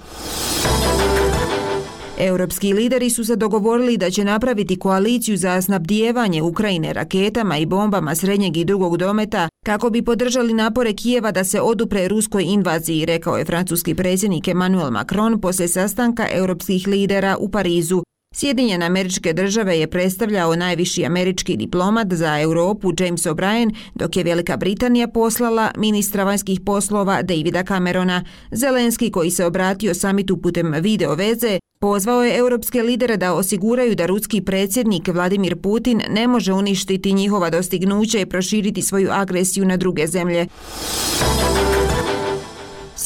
Europski 2.19 2.73
lideri 2.73 3.11
su 3.11 3.25
se 3.25 3.37
dogovorili 3.37 3.97
da 3.97 4.11
će 4.11 4.25
napraviti 4.25 4.79
koaliciju 4.79 5.37
za 5.37 5.63
snabdijevanje 5.63 6.43
Ukrajine 6.43 6.93
raketama 6.93 7.59
i 7.59 7.67
bombama 7.67 8.15
srednjeg 8.15 8.57
i 8.57 8.65
drugog 8.65 8.97
dometa 8.97 9.49
kako 9.67 9.91
bi 9.91 10.03
podržali 10.03 10.53
napore 10.55 10.93
Kijeva 10.93 11.31
da 11.31 11.45
se 11.45 11.61
odupre 11.61 12.09
ruskoj 12.09 12.43
invaziji, 12.43 13.07
rekao 13.07 13.37
je 13.37 13.45
francuski 13.45 13.95
predsjednik 13.95 14.49
Emmanuel 14.49 14.91
Macron 14.91 15.41
posle 15.41 15.69
sastanka 15.69 16.27
europskih 16.33 16.89
lidera 16.89 17.37
u 17.41 17.51
Parizu. 17.51 18.03
Sjedinjene 18.35 18.87
američke 18.87 19.33
države 19.33 19.79
je 19.79 19.91
predstavljao 19.91 20.57
najviši 20.57 21.05
američki 21.07 21.57
diplomat 21.57 22.13
za 22.13 22.41
Europu 22.41 22.93
James 22.99 23.23
O'Brien, 23.23 23.75
dok 23.95 24.17
je 24.17 24.25
Velika 24.25 24.57
Britanija 24.57 25.09
poslala 25.09 25.71
ministra 25.77 26.25
vanjskih 26.25 26.61
poslova 26.61 27.23
Davida 27.23 27.65
Camerona. 27.65 28.25
Zelenski, 28.51 29.11
koji 29.11 29.31
se 29.31 29.45
obratio 29.45 29.95
samitu 29.95 30.37
putem 30.37 30.73
video 30.81 31.15
veze, 31.15 31.59
Pozvao 31.81 32.25
je 32.25 32.37
europske 32.37 32.83
lidere 32.83 33.17
da 33.17 33.35
osiguraju 33.35 33.95
da 33.95 34.07
ruski 34.07 34.41
predsjednik 34.41 35.09
Vladimir 35.09 35.57
Putin 35.57 36.03
ne 36.11 36.29
može 36.29 36.53
uništiti 36.53 37.13
njihova 37.13 37.51
dostignuća 37.51 38.19
i 38.19 38.27
proširiti 38.27 38.83
svoju 38.83 39.09
agresiju 39.13 39.65
na 39.65 39.77
druge 39.77 40.07
zemlje. 40.07 40.47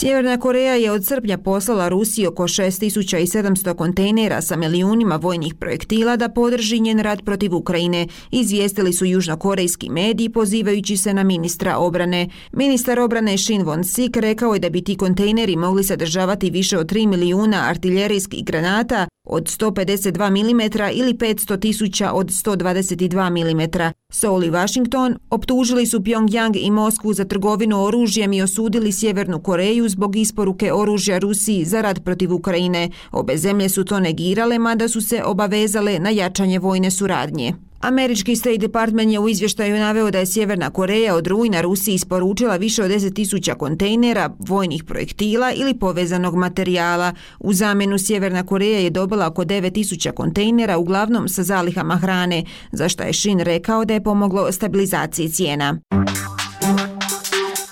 Sjeverna 0.01 0.37
Koreja 0.39 0.75
je 0.75 0.91
od 0.91 1.07
srpnja 1.07 1.39
poslala 1.39 1.89
Rusiji 1.89 2.27
oko 2.27 2.43
6700 2.43 3.75
kontejnera 3.75 4.43
sa 4.43 4.57
milijunima 4.57 5.17
vojnih 5.17 5.55
projektila 5.55 6.17
da 6.17 6.29
podrži 6.29 6.81
njen 6.81 6.99
rad 6.99 7.23
protiv 7.25 7.55
Ukrajine, 7.55 8.07
izvijestili 8.31 8.93
su 8.93 9.05
južnokorejski 9.05 9.91
mediji 9.91 10.29
pozivajući 10.29 10.97
se 10.97 11.15
na 11.15 11.23
ministra 11.23 11.77
obrane. 11.77 12.29
Ministar 12.53 13.01
obrane 13.01 13.39
Shin 13.39 13.63
Won-sik 13.63 14.21
rekao 14.21 14.55
je 14.55 14.61
da 14.61 14.71
bi 14.71 14.85
ti 14.85 14.97
kontejneri 14.97 15.57
mogli 15.57 15.85
sadržavati 15.85 16.51
više 16.51 16.79
od 16.79 16.93
3 16.93 17.07
milijuna 17.07 17.65
artiljerijskih 17.69 18.45
granata, 18.45 19.07
od 19.25 19.45
152 19.45 20.31
mm 20.31 20.61
ili 20.99 21.15
500 21.15 21.61
tisuća 21.61 22.13
od 22.13 22.27
122 22.27 23.31
mm. 23.31 23.91
Seoul 24.13 24.45
i 24.45 24.51
Washington 24.51 25.17
optužili 25.31 25.87
su 25.87 26.01
Pyongyang 26.01 26.57
i 26.57 26.71
Moskvu 26.71 27.13
za 27.13 27.25
trgovinu 27.25 27.85
oružjem 27.85 28.33
i 28.33 28.43
osudili 28.43 28.93
Sjevernu 28.93 29.41
Koreju 29.41 29.89
zbog 29.89 30.17
isporuke 30.17 30.73
oružja 30.73 31.19
Rusiji 31.19 31.65
za 31.65 31.81
rad 31.81 32.05
protiv 32.05 32.35
Ukrajine. 32.35 32.91
Obe 33.13 33.37
zemlje 33.37 33.69
su 33.69 33.85
to 33.85 34.01
negirale, 34.01 34.59
mada 34.59 34.89
su 34.89 35.01
se 35.01 35.23
obavezale 35.25 35.99
na 35.99 36.11
jačanje 36.11 36.59
vojne 36.59 36.91
suradnje. 36.91 37.70
Američki 37.81 38.37
State 38.37 38.59
Department 38.59 39.13
je 39.13 39.19
u 39.19 39.29
izvještaju 39.29 39.77
naveo 39.77 40.11
da 40.11 40.19
je 40.19 40.27
Sjeverna 40.27 40.71
Koreja 40.71 41.15
od 41.15 41.27
rujna 41.27 41.61
Rusiji 41.61 41.95
isporučila 41.95 42.57
više 42.57 42.83
od 42.85 42.91
10.000 42.91 43.55
kontejnera, 43.55 44.31
vojnih 44.39 44.85
projektila 44.85 45.53
ili 45.53 45.79
povezanog 45.79 46.35
materijala. 46.35 47.15
U 47.39 47.53
zamenu 47.53 47.99
Sjeverna 47.99 48.47
Koreja 48.47 48.79
je 48.79 48.91
dobila 48.91 49.27
oko 49.27 49.45
9.000 49.45 50.13
kontejnera, 50.13 50.79
uglavnom 50.79 51.29
sa 51.29 51.43
zalihama 51.43 51.97
hrane, 51.97 52.45
za 52.73 52.89
što 52.89 53.03
je 53.03 53.13
Shin 53.13 53.41
rekao 53.41 53.85
da 53.85 53.95
je 53.95 54.05
pomoglo 54.05 54.53
stabilizaciji 54.53 55.29
cijena. 55.29 55.81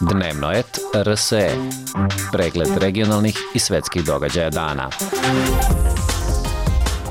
Dnevno 0.00 0.52
et 0.52 0.78
RSE. 1.04 1.50
Pregled 2.32 2.68
regionalnih 2.76 3.38
i 3.54 3.58
svetskih 3.58 4.04
događaja 4.04 4.50
dana 4.50 4.90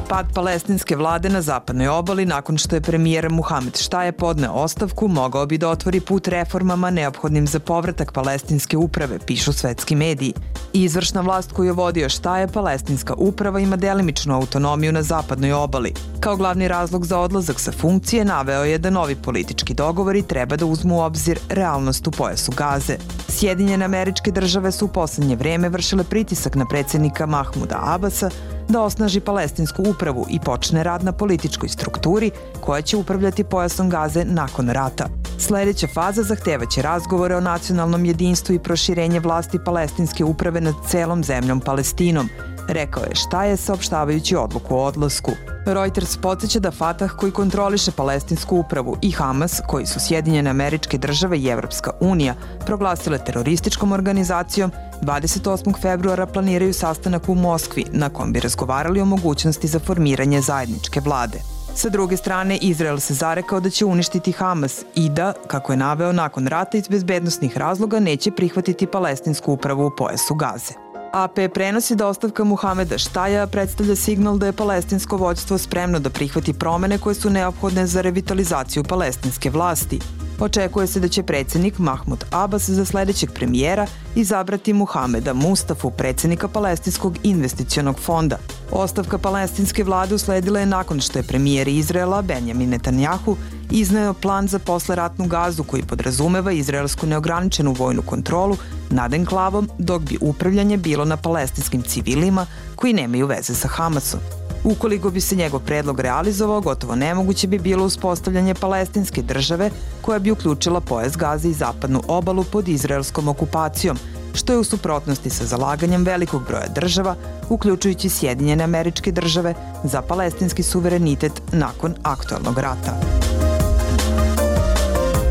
pad 0.09 0.25
palestinske 0.33 0.95
vlade 0.95 1.29
na 1.29 1.41
zapadnoj 1.41 1.87
obali 1.87 2.25
nakon 2.25 2.57
što 2.57 2.75
je 2.75 2.81
premijer 2.81 3.29
Muhamed 3.29 3.77
Štaje 3.77 4.11
podneo 4.11 4.51
ostavku 4.51 5.07
mogao 5.07 5.45
bi 5.45 5.57
da 5.57 5.69
otvori 5.69 5.99
put 5.99 6.27
reformama 6.27 6.89
neophodnim 6.89 7.47
za 7.47 7.59
povratak 7.59 8.11
palestinske 8.11 8.77
uprave, 8.77 9.19
pišu 9.19 9.53
svetski 9.53 9.95
mediji. 9.95 10.33
Izvršna 10.73 11.21
vlast 11.21 11.51
koju 11.51 11.65
je 11.65 11.71
vodio 11.71 12.09
Štaje, 12.09 12.47
palestinska 12.47 13.13
uprava 13.17 13.59
ima 13.59 13.75
delimičnu 13.75 14.35
autonomiju 14.35 14.91
na 14.91 15.03
zapadnoj 15.03 15.53
obali. 15.53 15.93
Kao 16.19 16.35
glavni 16.35 16.67
razlog 16.67 17.05
za 17.05 17.19
odlazak 17.19 17.59
sa 17.59 17.71
funkcije 17.71 18.25
naveo 18.25 18.63
je 18.63 18.77
da 18.77 18.89
novi 18.89 19.15
politički 19.15 19.73
dogovori 19.73 20.21
treba 20.21 20.55
da 20.55 20.65
uzmu 20.65 20.97
u 20.97 21.01
obzir 21.01 21.39
realnost 21.49 22.07
u 22.07 22.11
pojasu 22.11 22.51
Gaze. 22.51 22.97
Sjedinjene 23.29 23.85
američke 23.85 24.31
države 24.31 24.71
su 24.71 24.85
u 24.85 24.87
poslednje 24.87 25.35
vreme 25.35 25.69
vršile 25.69 26.03
pritisak 26.03 26.55
na 26.55 26.65
predsednika 26.65 27.25
Mahmuda 27.25 27.79
Abasa 27.81 28.29
da 28.69 28.81
osnaži 28.81 29.19
palestinsku 29.19 29.83
upravu 29.89 30.25
i 30.29 30.39
počne 30.39 30.83
rad 30.83 31.03
na 31.03 31.11
političkoj 31.11 31.69
strukturi 31.69 32.31
koja 32.61 32.81
će 32.81 32.97
upravljati 32.97 33.43
pojasom 33.43 33.89
gaze 33.89 34.25
nakon 34.25 34.69
rata. 34.69 35.07
Sledeća 35.39 35.87
faza 35.93 36.23
zahtevaće 36.23 36.81
razgovore 36.81 37.35
o 37.35 37.41
nacionalnom 37.41 38.05
jedinstvu 38.05 38.55
i 38.55 38.59
proširenje 38.59 39.19
vlasti 39.19 39.59
palestinske 39.65 40.23
uprave 40.23 40.61
nad 40.61 40.75
celom 40.87 41.23
zemljom 41.23 41.59
Palestinom, 41.59 42.29
rekao 42.67 43.03
je 43.03 43.15
šta 43.15 43.43
je 43.43 43.57
saopštavajući 43.57 44.35
odluku 44.35 44.75
o 44.75 44.83
odlasku. 44.83 45.31
Reuters 45.65 46.17
podsjeća 46.17 46.59
da 46.59 46.71
Fatah 46.71 47.11
koji 47.11 47.31
kontroliše 47.31 47.91
palestinsku 47.91 48.57
upravu 48.57 48.97
i 49.01 49.11
Hamas, 49.11 49.61
koji 49.67 49.85
su 49.85 49.99
Sjedinjene 49.99 50.49
američke 50.49 50.97
države 50.97 51.39
i 51.39 51.47
Evropska 51.47 51.91
unija, 51.99 52.35
proglasile 52.65 53.17
terorističkom 53.17 53.91
organizacijom, 53.91 54.71
28. 55.01 55.81
februara 55.81 56.25
planiraju 56.25 56.73
sastanak 56.73 57.29
u 57.29 57.35
Moskvi 57.35 57.85
na 57.91 58.09
kom 58.09 58.33
bi 58.33 58.39
razgovarali 58.39 59.01
o 59.01 59.05
mogućnosti 59.05 59.67
za 59.67 59.79
formiranje 59.79 60.41
zajedničke 60.41 60.99
vlade. 60.99 61.39
Sa 61.75 61.89
druge 61.89 62.17
strane, 62.17 62.57
Izrael 62.57 62.99
se 62.99 63.13
zarekao 63.13 63.59
da 63.59 63.69
će 63.69 63.85
uništiti 63.85 64.31
Hamas 64.31 64.83
i 64.95 65.09
da, 65.09 65.33
kako 65.47 65.73
je 65.73 65.77
naveo 65.77 66.11
nakon 66.11 66.47
rata 66.47 66.77
iz 66.77 66.87
bezbednostnih 66.87 67.57
razloga, 67.57 67.99
neće 67.99 68.31
prihvatiti 68.31 68.87
palestinsku 68.87 69.53
upravu 69.53 69.85
u 69.85 69.95
pojasu 69.97 70.35
Gaze. 70.35 70.86
AP 71.17 71.39
prenosi 71.53 71.95
da 71.95 72.07
ostavka 72.07 72.43
Muhameda 72.43 72.97
Štaja 72.97 73.47
predstavlja 73.47 73.95
signal 73.95 74.37
da 74.37 74.45
je 74.45 74.53
palestinsko 74.53 75.17
vođstvo 75.17 75.57
spremno 75.57 75.99
da 75.99 76.09
prihvati 76.09 76.53
promene 76.53 76.97
koje 76.97 77.15
su 77.15 77.29
neophodne 77.29 77.87
za 77.87 78.01
revitalizaciju 78.01 78.83
palestinske 78.83 79.49
vlasti, 79.49 79.99
Očekuje 80.39 80.87
se 80.87 80.99
da 80.99 81.07
će 81.07 81.23
predsednik 81.23 81.79
Mahmud 81.79 82.25
Abbas 82.31 82.69
za 82.69 82.85
sledećeg 82.85 83.31
premijera 83.31 83.87
izabrati 84.15 84.73
Muhameda 84.73 85.33
Mustafu, 85.33 85.91
predsednika 85.91 86.47
Palestinskog 86.47 87.17
investicionog 87.23 87.99
fonda. 87.99 88.37
Ostavka 88.71 89.17
palestinske 89.17 89.83
vlade 89.83 90.15
usledila 90.15 90.59
je 90.59 90.65
nakon 90.65 90.99
što 90.99 91.19
je 91.19 91.23
premijer 91.23 91.67
Izraela 91.67 92.21
Benjamin 92.21 92.69
Netanjahu 92.69 93.37
izneo 93.71 94.13
plan 94.13 94.47
za 94.47 94.59
posleratnu 94.59 95.27
gazu 95.27 95.63
koji 95.63 95.83
podrazumeva 95.83 96.51
izraelsku 96.51 97.07
neograničenu 97.07 97.73
vojnu 97.73 98.01
kontrolu 98.01 98.57
nad 98.89 99.13
enklavom, 99.13 99.69
dok 99.77 100.01
bi 100.01 100.17
upravljanje 100.21 100.77
bilo 100.77 101.05
na 101.05 101.17
palestinskim 101.17 101.81
civilima 101.81 102.45
koji 102.75 102.93
nemaju 102.93 103.27
veze 103.27 103.55
sa 103.55 103.67
Hamasom. 103.67 104.19
Ukoliko 104.63 105.09
bi 105.09 105.21
se 105.21 105.35
njegov 105.35 105.59
predlog 105.59 105.99
realizovao, 105.99 106.61
gotovo 106.61 106.95
nemoguće 106.95 107.47
bi 107.47 107.59
bilo 107.59 107.85
uspostavljanje 107.85 108.53
palestinske 108.53 109.21
države 109.21 109.69
koja 110.01 110.19
bi 110.19 110.31
uključila 110.31 110.81
pojas 110.81 111.17
Gaze 111.17 111.49
i 111.49 111.53
zapadnu 111.53 112.01
obalu 112.07 112.43
pod 112.43 112.67
izraelskom 112.67 113.27
okupacijom, 113.27 113.97
što 114.33 114.53
je 114.53 114.59
u 114.59 114.63
suprotnosti 114.63 115.29
sa 115.29 115.45
zalaganjem 115.45 116.03
velikog 116.03 116.43
broja 116.47 116.67
država, 116.67 117.15
uključujući 117.49 118.09
Sjedinjene 118.09 118.63
američke 118.63 119.11
države, 119.11 119.53
za 119.83 120.01
palestinski 120.01 120.63
suverenitet 120.63 121.41
nakon 121.51 121.95
aktualnog 122.03 122.59
rata. 122.59 122.99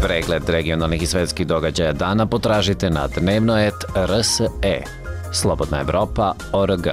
Pregled 0.07 0.49
regionalnih 0.49 1.03
i 1.03 1.07
svetskih 1.07 1.47
događaja 1.47 1.93
dana 1.93 2.27
potražite 2.27 2.91
na 2.91 3.07
dnevnoet.rse. 3.07 4.83
Slobodna 5.33 5.81
Evropa.org. 5.81 6.87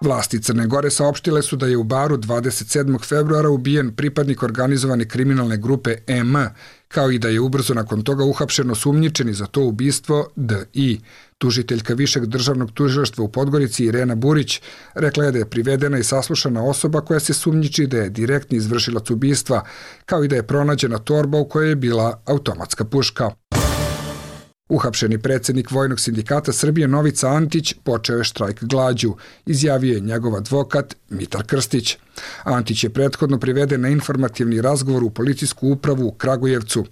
Vlasti 0.00 0.42
Crne 0.42 0.66
Gore 0.66 0.90
saopštile 0.90 1.42
su 1.42 1.56
da 1.56 1.66
je 1.66 1.76
u 1.76 1.84
baru 1.84 2.16
27. 2.16 3.08
februara 3.08 3.48
ubijen 3.48 3.94
pripadnik 3.94 4.42
organizovane 4.42 5.08
kriminalne 5.08 5.56
grupe 5.56 5.96
M, 6.06 6.34
kao 6.88 7.10
i 7.10 7.18
da 7.18 7.28
je 7.28 7.40
ubrzo 7.40 7.74
nakon 7.74 8.02
toga 8.02 8.24
uhapšeno 8.24 8.74
sumnjičeni 8.74 9.32
za 9.32 9.46
to 9.46 9.62
ubistvo 9.62 10.28
D.I. 10.36 11.00
Tužiteljka 11.38 11.94
Višeg 11.94 12.26
državnog 12.26 12.72
tužilaštva 12.72 13.24
u 13.24 13.28
Podgorici 13.28 13.84
Irena 13.84 14.14
Burić 14.14 14.60
rekla 14.94 15.24
je 15.24 15.32
da 15.32 15.38
je 15.38 15.50
privedena 15.50 15.98
i 15.98 16.04
saslušana 16.04 16.64
osoba 16.64 17.00
koja 17.00 17.20
se 17.20 17.34
sumnjiči 17.34 17.86
da 17.86 17.96
je 17.96 18.10
direktni 18.10 18.58
izvršilac 18.58 19.10
ubistva, 19.10 19.64
kao 20.06 20.24
i 20.24 20.28
da 20.28 20.36
je 20.36 20.46
pronađena 20.46 20.98
torba 20.98 21.38
u 21.38 21.48
kojoj 21.48 21.68
je 21.68 21.76
bila 21.76 22.22
automatska 22.26 22.84
puška. 22.84 23.30
Uhapšeni 24.68 25.18
predsednik 25.18 25.70
Vojnog 25.70 26.00
sindikata 26.00 26.52
Srbije 26.52 26.88
Novica 26.88 27.28
Antić 27.28 27.74
počeo 27.84 28.18
je 28.18 28.24
štrajk 28.24 28.64
glađu, 28.64 29.14
izjavio 29.46 29.94
je 29.94 30.00
njegov 30.00 30.36
advokat 30.36 30.96
Mitar 31.08 31.46
Krstić. 31.46 31.96
Antić 32.44 32.84
je 32.84 32.90
prethodno 32.90 33.38
priveden 33.38 33.80
na 33.80 33.88
informativni 33.88 34.60
razgovor 34.60 35.04
u 35.04 35.10
policijsku 35.10 35.68
upravu 35.68 36.06
u 36.06 36.12
Kragujevcu. 36.12 36.84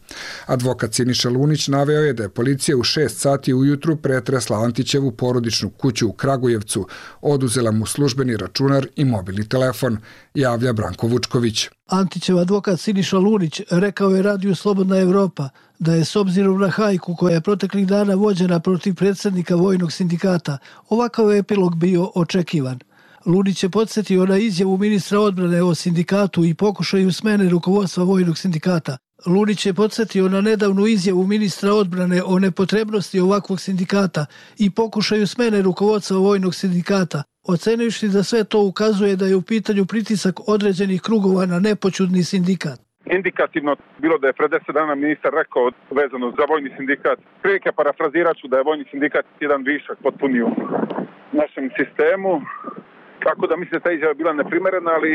Advokat 0.46 0.94
Siniša 0.94 1.30
Lunić 1.30 1.68
naveo 1.68 2.02
je 2.02 2.12
da 2.12 2.22
je 2.22 2.28
policija 2.28 2.76
u 2.76 2.80
6 2.80 3.08
sati 3.08 3.54
ujutru 3.54 3.96
pretresla 3.96 4.64
Antićevu 4.64 5.12
porodičnu 5.12 5.70
kuću 5.70 6.08
u 6.08 6.12
Kragujevcu, 6.12 6.86
oduzela 7.20 7.70
mu 7.70 7.86
službeni 7.86 8.36
računar 8.36 8.86
i 8.96 9.04
mobilni 9.04 9.48
telefon, 9.48 9.98
javlja 10.34 10.72
Branko 10.72 11.06
Vučković. 11.06 11.68
Antićev 11.86 12.38
advokat 12.38 12.80
Siniša 12.80 13.18
Lunić 13.18 13.60
rekao 13.70 14.10
je 14.10 14.22
radiju 14.22 14.54
Slobodna 14.54 14.98
Evropa 14.98 15.48
da 15.78 15.94
je 15.94 16.04
s 16.04 16.16
obzirom 16.16 16.60
na 16.60 16.68
hajku 16.68 17.16
koja 17.16 17.34
je 17.34 17.40
proteklih 17.40 17.86
dana 17.86 18.14
vođena 18.14 18.60
protiv 18.60 18.94
predsednika 18.94 19.54
Vojnog 19.54 19.92
sindikata, 19.92 20.58
ovakav 20.88 21.32
epilog 21.32 21.76
bio 21.76 22.10
očekivan. 22.14 22.78
Lunić 23.26 23.62
je 23.62 23.70
podsjetio 23.70 24.26
na 24.26 24.36
izjavu 24.38 24.78
ministra 24.78 25.20
odbrane 25.20 25.62
o 25.62 25.74
sindikatu 25.74 26.44
i 26.44 26.54
pokušaju 26.54 27.12
smene 27.12 27.48
rukovodstva 27.48 28.04
Vojnog 28.04 28.38
sindikata. 28.38 28.96
Lunić 29.26 29.66
je 29.66 29.74
podsjetio 29.74 30.28
na 30.28 30.40
nedavnu 30.40 30.86
izjavu 30.86 31.26
ministra 31.26 31.72
odbrane 31.72 32.22
o 32.26 32.38
nepotrebnosti 32.38 33.20
ovakvog 33.20 33.60
sindikata 33.60 34.26
i 34.58 34.70
pokušaju 34.70 35.26
smene 35.26 35.62
rukovodstva 35.62 36.18
Vojnog 36.18 36.54
sindikata, 36.54 37.22
ocenivši 37.48 38.08
da 38.08 38.22
sve 38.22 38.44
to 38.44 38.60
ukazuje 38.60 39.16
da 39.16 39.26
je 39.26 39.36
u 39.36 39.42
pitanju 39.42 39.84
pritisak 39.86 40.48
određenih 40.48 41.02
krugova 41.02 41.46
na 41.46 41.58
nepoćudni 41.58 42.22
sindikat. 42.24 42.78
Indikativno 43.18 43.76
bilo 43.98 44.18
da 44.18 44.26
je 44.26 44.32
pre 44.32 44.48
10 44.48 44.72
dana 44.72 44.94
ministar 44.94 45.32
rekao 45.34 45.70
vezano 45.90 46.30
za 46.38 46.44
vojni 46.48 46.70
sindikat. 46.76 47.18
Prilike 47.42 47.70
parafrazirat 47.72 48.36
ću 48.36 48.48
da 48.48 48.56
je 48.56 48.68
vojni 48.70 48.84
sindikat 48.90 49.24
jedan 49.40 49.62
višak 49.62 49.98
potpunio 50.02 50.46
našem 51.32 51.70
sistemu. 51.78 52.32
Tako 53.26 53.46
da 53.46 53.56
mislim 53.56 53.78
da 53.78 53.84
ta 53.84 53.92
izjava 53.92 54.14
bila 54.14 54.32
neprimerena, 54.32 54.90
ali 54.98 55.12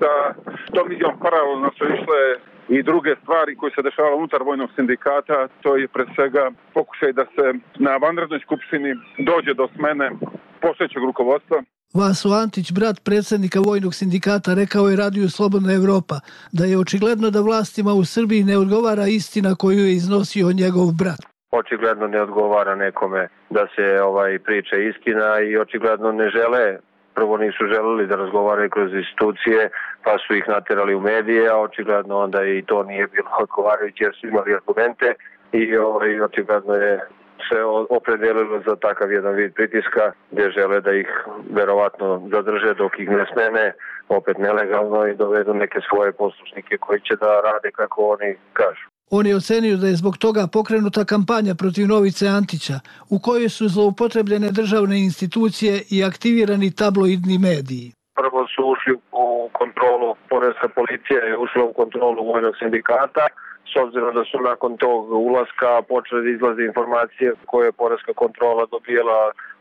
sa 0.00 0.12
tom 0.74 0.92
izjavom 0.92 1.18
paralelno 1.24 1.70
su 1.78 1.84
išle 1.96 2.20
i 2.76 2.82
druge 2.82 3.12
stvari 3.22 3.56
koje 3.56 3.70
se 3.74 3.82
dešavale 3.82 4.16
unutar 4.16 4.42
vojnog 4.42 4.70
sindikata, 4.76 5.48
to 5.62 5.76
je 5.76 5.88
pre 5.88 6.04
svega 6.14 6.44
pokušaj 6.74 7.12
da 7.12 7.24
se 7.34 7.44
na 7.86 7.96
vanrednoj 7.96 8.40
skupštini 8.46 8.90
dođe 9.30 9.52
do 9.54 9.68
smene 9.74 10.10
postojećeg 10.60 11.02
rukovodstva. 11.02 11.58
Vaso 11.94 12.28
Antić, 12.42 12.72
brat 12.72 12.96
predsednika 13.04 13.58
Vojnog 13.60 13.94
sindikata, 13.94 14.54
rekao 14.54 14.88
je 14.88 14.96
Radio 14.96 15.28
Slobodna 15.28 15.72
Evropa 15.72 16.16
da 16.52 16.64
je 16.64 16.78
očigledno 16.78 17.30
da 17.30 17.40
vlastima 17.40 17.92
u 17.92 18.04
Srbiji 18.04 18.42
ne 18.50 18.56
odgovara 18.58 19.06
istina 19.06 19.54
koju 19.54 19.78
je 19.78 19.92
iznosio 19.92 20.56
njegov 20.62 20.88
brat. 21.00 21.20
Očigledno 21.50 22.06
ne 22.06 22.20
odgovara 22.22 22.74
nekome 22.74 23.28
da 23.50 23.66
se 23.74 24.02
ovaj 24.02 24.38
priča 24.38 24.76
istina 24.90 25.40
i 25.40 25.56
očigledno 25.56 26.12
ne 26.12 26.30
žele 26.30 26.78
prvo 27.18 27.36
nisu 27.36 27.66
želeli 27.74 28.06
da 28.06 28.16
razgovaraju 28.16 28.70
kroz 28.70 28.90
institucije, 28.94 29.70
pa 30.04 30.18
su 30.18 30.34
ih 30.34 30.44
naterali 30.48 30.94
u 30.94 31.00
medije, 31.00 31.50
a 31.50 31.60
očigledno 31.60 32.18
onda 32.18 32.44
i 32.44 32.62
to 32.62 32.82
nije 32.82 33.06
bilo 33.06 33.30
odgovarajuće 33.40 34.04
jer 34.04 34.14
su 34.20 34.26
imali 34.26 34.54
argumente 34.54 35.14
i 35.52 35.76
ovaj, 35.76 36.20
očigledno 36.20 36.74
je 36.74 37.00
se 37.48 37.58
opredelilo 37.90 38.60
za 38.66 38.76
takav 38.76 39.12
jedan 39.12 39.34
vid 39.34 39.54
pritiska 39.54 40.12
gdje 40.30 40.50
žele 40.50 40.80
da 40.80 40.92
ih 40.92 41.08
verovatno 41.50 42.28
zadrže 42.32 42.74
dok 42.74 42.98
ih 42.98 43.08
ne 43.08 43.24
smene 43.32 43.72
opet 44.08 44.38
nelegalno 44.38 45.06
i 45.06 45.14
dovedu 45.14 45.54
neke 45.54 45.78
svoje 45.88 46.12
poslušnike 46.12 46.78
koji 46.78 47.00
će 47.00 47.14
da 47.16 47.40
rade 47.40 47.70
kako 47.70 48.02
oni 48.02 48.36
kažu. 48.52 48.87
Oni 49.10 49.34
ocenio 49.34 49.76
da 49.76 49.86
je 49.86 49.96
zbog 49.96 50.16
toga 50.18 50.46
pokrenuta 50.52 51.04
kampanja 51.04 51.54
protiv 51.54 51.86
Novice 51.86 52.26
Antića, 52.28 52.76
u 53.10 53.18
kojoj 53.18 53.48
su 53.48 53.68
zloupotrebljene 53.68 54.50
državne 54.50 54.96
institucije 55.08 55.82
i 55.90 56.04
aktivirani 56.04 56.74
tabloidni 56.74 57.38
mediji. 57.38 57.92
Prvo 58.20 58.40
su 58.52 58.60
ušli 58.72 58.92
u 59.12 59.48
kontrolu, 59.52 60.14
poreska 60.30 60.68
policija 60.68 61.20
je 61.28 61.38
ušla 61.44 61.62
u 61.64 61.72
kontrolu 61.72 62.20
vojnog 62.32 62.54
sindikata, 62.60 63.24
s 63.72 63.72
obzirom 63.84 64.14
da 64.14 64.24
su 64.30 64.38
nakon 64.50 64.76
tog 64.76 65.00
ulaska 65.28 65.70
počele 65.88 66.22
da 66.22 66.30
izlaze 66.30 66.62
informacije 66.70 67.28
koje 67.50 67.64
je 67.66 67.78
poreska 67.82 68.12
kontrola 68.22 68.62
dobijela 68.74 69.18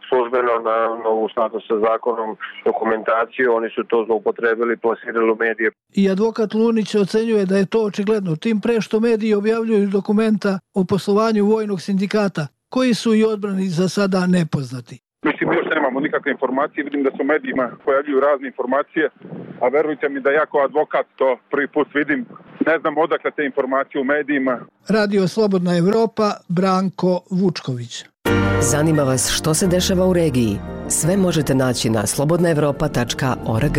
službeno 0.09 0.53
na, 0.67 0.77
na 1.03 1.09
u 1.09 1.29
skladu 1.29 1.59
sa 1.67 1.75
zakonom 1.79 2.37
dokumentaciju, 2.65 3.53
oni 3.53 3.69
su 3.69 3.83
to 3.83 4.03
zloupotrebili, 4.07 4.77
plasirali 4.77 5.31
u 5.31 5.35
medije. 5.35 5.71
I 5.93 6.09
advokat 6.09 6.53
Lunić 6.53 6.95
ocenjuje 6.95 7.45
da 7.45 7.57
je 7.57 7.65
to 7.65 7.79
očigledno, 7.85 8.35
tim 8.35 8.61
pre 8.61 8.81
što 8.81 8.99
mediji 8.99 9.33
objavljuju 9.33 9.87
dokumenta 9.87 10.59
o 10.73 10.83
poslovanju 10.83 11.45
vojnog 11.45 11.81
sindikata, 11.81 12.47
koji 12.69 12.93
su 12.93 13.13
i 13.15 13.23
odbrani 13.23 13.67
za 13.79 13.89
sada 13.89 14.27
nepoznati. 14.27 14.99
Mislim, 15.25 15.53
još 15.53 15.67
nemamo 15.75 15.99
nikakve 15.99 16.31
informacije, 16.31 16.83
vidim 16.83 17.03
da 17.03 17.11
su 17.17 17.23
medijima 17.23 17.71
pojavljuju 17.85 18.19
razne 18.19 18.47
informacije, 18.47 19.09
a 19.61 19.67
verujte 19.67 20.09
mi 20.09 20.19
da 20.19 20.31
ja 20.31 20.45
kao 20.45 20.61
advokat 20.63 21.05
to 21.15 21.37
prvi 21.51 21.67
put 21.67 21.87
vidim. 21.93 22.25
Ne 22.65 22.79
znam 22.79 22.97
odakle 22.97 23.31
te 23.31 23.45
informacije 23.45 24.01
u 24.01 24.03
medijima. 24.03 24.59
Radio 24.89 25.27
Slobodna 25.27 25.77
Evropa, 25.77 26.27
Branko 26.49 27.21
Vučković. 27.31 28.05
Zanima 28.61 29.03
vas 29.03 29.29
što 29.29 29.53
se 29.53 29.67
dešava 29.67 30.07
u 30.07 30.13
regiji? 30.13 30.59
Sve 30.89 31.17
možete 31.17 31.55
naći 31.55 31.89
na 31.89 32.07
slobodnaevropa.org. 32.07 33.77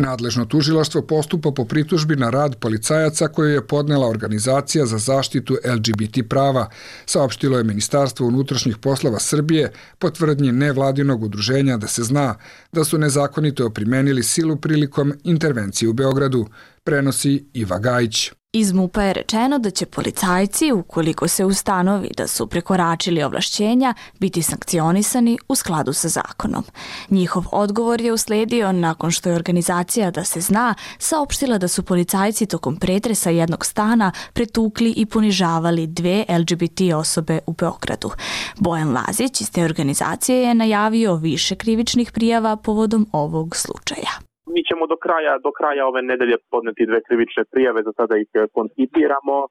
Nadležno 0.00 0.44
tužilaštvo 0.44 1.02
postupa 1.02 1.50
po 1.52 1.64
pritužbi 1.64 2.16
na 2.16 2.30
rad 2.30 2.56
policajaca 2.56 3.28
koju 3.28 3.48
je 3.48 3.66
podnela 3.66 4.06
Organizacija 4.06 4.86
za 4.86 4.98
zaštitu 4.98 5.56
LGBT 5.74 6.28
prava, 6.28 6.68
saopštilo 7.06 7.58
je 7.58 7.64
Ministarstvo 7.64 8.26
unutrašnjih 8.26 8.78
poslova 8.78 9.18
Srbije 9.18 9.72
po 9.98 10.10
tvrdnji 10.10 10.52
nevladinog 10.52 11.22
udruženja 11.22 11.76
da 11.76 11.86
se 11.86 12.02
zna 12.02 12.34
da 12.72 12.84
su 12.84 12.98
nezakonito 12.98 13.70
primenili 13.70 14.22
silu 14.22 14.56
prilikom 14.56 15.12
intervencije 15.24 15.88
u 15.88 15.92
Beogradu, 15.92 16.46
prenosi 16.84 17.44
Iva 17.52 17.78
Gajić. 17.78 18.30
Iz 18.52 18.72
MUPA 18.72 19.02
je 19.02 19.12
rečeno 19.12 19.58
da 19.58 19.70
će 19.70 19.86
policajci, 19.86 20.72
ukoliko 20.72 21.28
se 21.28 21.44
ustanovi 21.44 22.10
da 22.16 22.26
su 22.26 22.46
prekoračili 22.46 23.22
ovlašćenja, 23.22 23.94
biti 24.18 24.42
sankcionisani 24.42 25.38
u 25.48 25.54
skladu 25.54 25.92
sa 25.92 26.08
zakonom. 26.08 26.64
Njihov 27.10 27.44
odgovor 27.52 28.00
je 28.00 28.12
usledio 28.12 28.72
nakon 28.72 29.10
što 29.10 29.28
je 29.28 29.34
organizacija 29.34 30.10
Da 30.10 30.24
se 30.24 30.40
zna 30.40 30.74
saopštila 30.98 31.58
da 31.58 31.68
su 31.68 31.82
policajci 31.82 32.46
tokom 32.46 32.76
pretresa 32.76 33.30
jednog 33.30 33.66
stana 33.66 34.12
pretukli 34.32 34.90
i 34.96 35.06
ponižavali 35.06 35.86
dve 35.86 36.24
LGBT 36.38 36.80
osobe 36.96 37.38
u 37.46 37.52
Beogradu. 37.52 38.10
Bojan 38.58 38.92
Lazić 38.92 39.40
iz 39.40 39.50
te 39.50 39.64
organizacije 39.64 40.42
je 40.42 40.54
najavio 40.54 41.14
više 41.14 41.54
krivičnih 41.54 42.12
prijava 42.12 42.56
povodom 42.56 43.08
ovog 43.12 43.56
slučaja. 43.56 44.29
Mi 44.54 44.60
ćemo 44.68 44.84
do 44.92 44.96
kraja, 45.04 45.34
do 45.46 45.50
kraja 45.58 45.82
ove 45.90 46.00
nedelje 46.02 46.36
podneti 46.52 46.88
dve 46.90 47.00
krivične 47.06 47.42
prijave, 47.52 47.80
za 47.86 47.92
sada 47.98 48.14
ih 48.16 48.30
e, 48.34 48.46
koncipiramo, 48.56 49.36
e, 49.46 49.48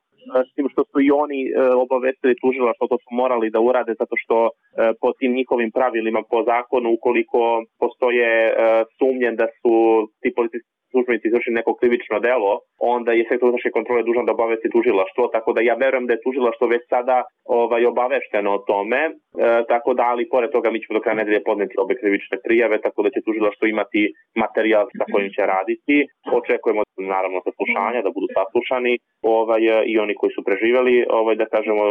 s 0.48 0.52
tim 0.56 0.68
što 0.72 0.82
su 0.90 0.98
i 1.08 1.10
oni 1.24 1.40
e, 1.48 1.52
obavestili 1.86 2.40
tužila 2.42 2.72
što 2.76 2.86
to 2.92 2.98
su 3.04 3.10
morali 3.22 3.54
da 3.54 3.60
urade 3.70 3.94
zato 4.02 4.16
što 4.22 4.38
po 5.02 5.10
tim 5.20 5.32
njihovim 5.40 5.72
pravilima 5.78 6.22
po 6.32 6.40
zakonu 6.52 6.90
ukoliko 6.98 7.40
postoje 7.82 8.30
sumnjen 8.98 9.36
da 9.42 9.48
su 9.60 9.74
ti 10.22 10.30
policijski 10.38 10.79
službenici 10.92 11.28
izvršili 11.28 11.60
neko 11.60 11.74
krivično 11.80 12.18
delo, 12.28 12.52
onda 12.96 13.12
je 13.12 13.28
sektor 13.30 13.46
unutrašnje 13.48 13.78
kontrole 13.78 14.04
dužan 14.04 14.26
da 14.26 14.36
obavesti 14.38 14.74
tužilaštvo, 14.76 15.24
tako 15.36 15.50
da 15.56 15.62
ja 15.62 15.76
verujem 15.84 16.06
da 16.08 16.14
je 16.14 16.24
tužilaštvo 16.26 16.66
već 16.74 16.84
sada 16.94 17.18
ovaj, 17.60 17.86
obavešteno 17.92 18.50
o 18.54 18.64
tome, 18.70 19.02
e, 19.06 19.12
tako 19.72 19.90
da, 19.98 20.04
ali 20.12 20.30
pored 20.34 20.50
toga 20.56 20.68
mi 20.72 20.82
ćemo 20.82 20.94
do 20.98 21.04
kraja 21.04 21.20
nedelje 21.22 21.42
podneti 21.50 21.76
obe 21.84 21.94
krivične 22.02 22.38
prijave, 22.46 22.76
tako 22.86 23.00
da 23.04 23.10
će 23.14 23.26
tužilaštvo 23.28 23.66
imati 23.68 24.02
materijal 24.44 24.86
sa 24.98 25.06
kojim 25.12 25.30
će 25.36 25.42
raditi. 25.56 25.96
Očekujemo 26.40 26.82
naravno 27.14 27.40
saslušanja, 27.48 28.00
da 28.06 28.16
budu 28.18 28.28
saslušani 28.38 28.94
ovaj, 29.36 29.62
i 29.92 29.94
oni 30.04 30.14
koji 30.20 30.32
su 30.36 30.42
preživeli, 30.48 30.96
ovaj, 31.20 31.36
da 31.42 31.46
kažemo, 31.56 31.84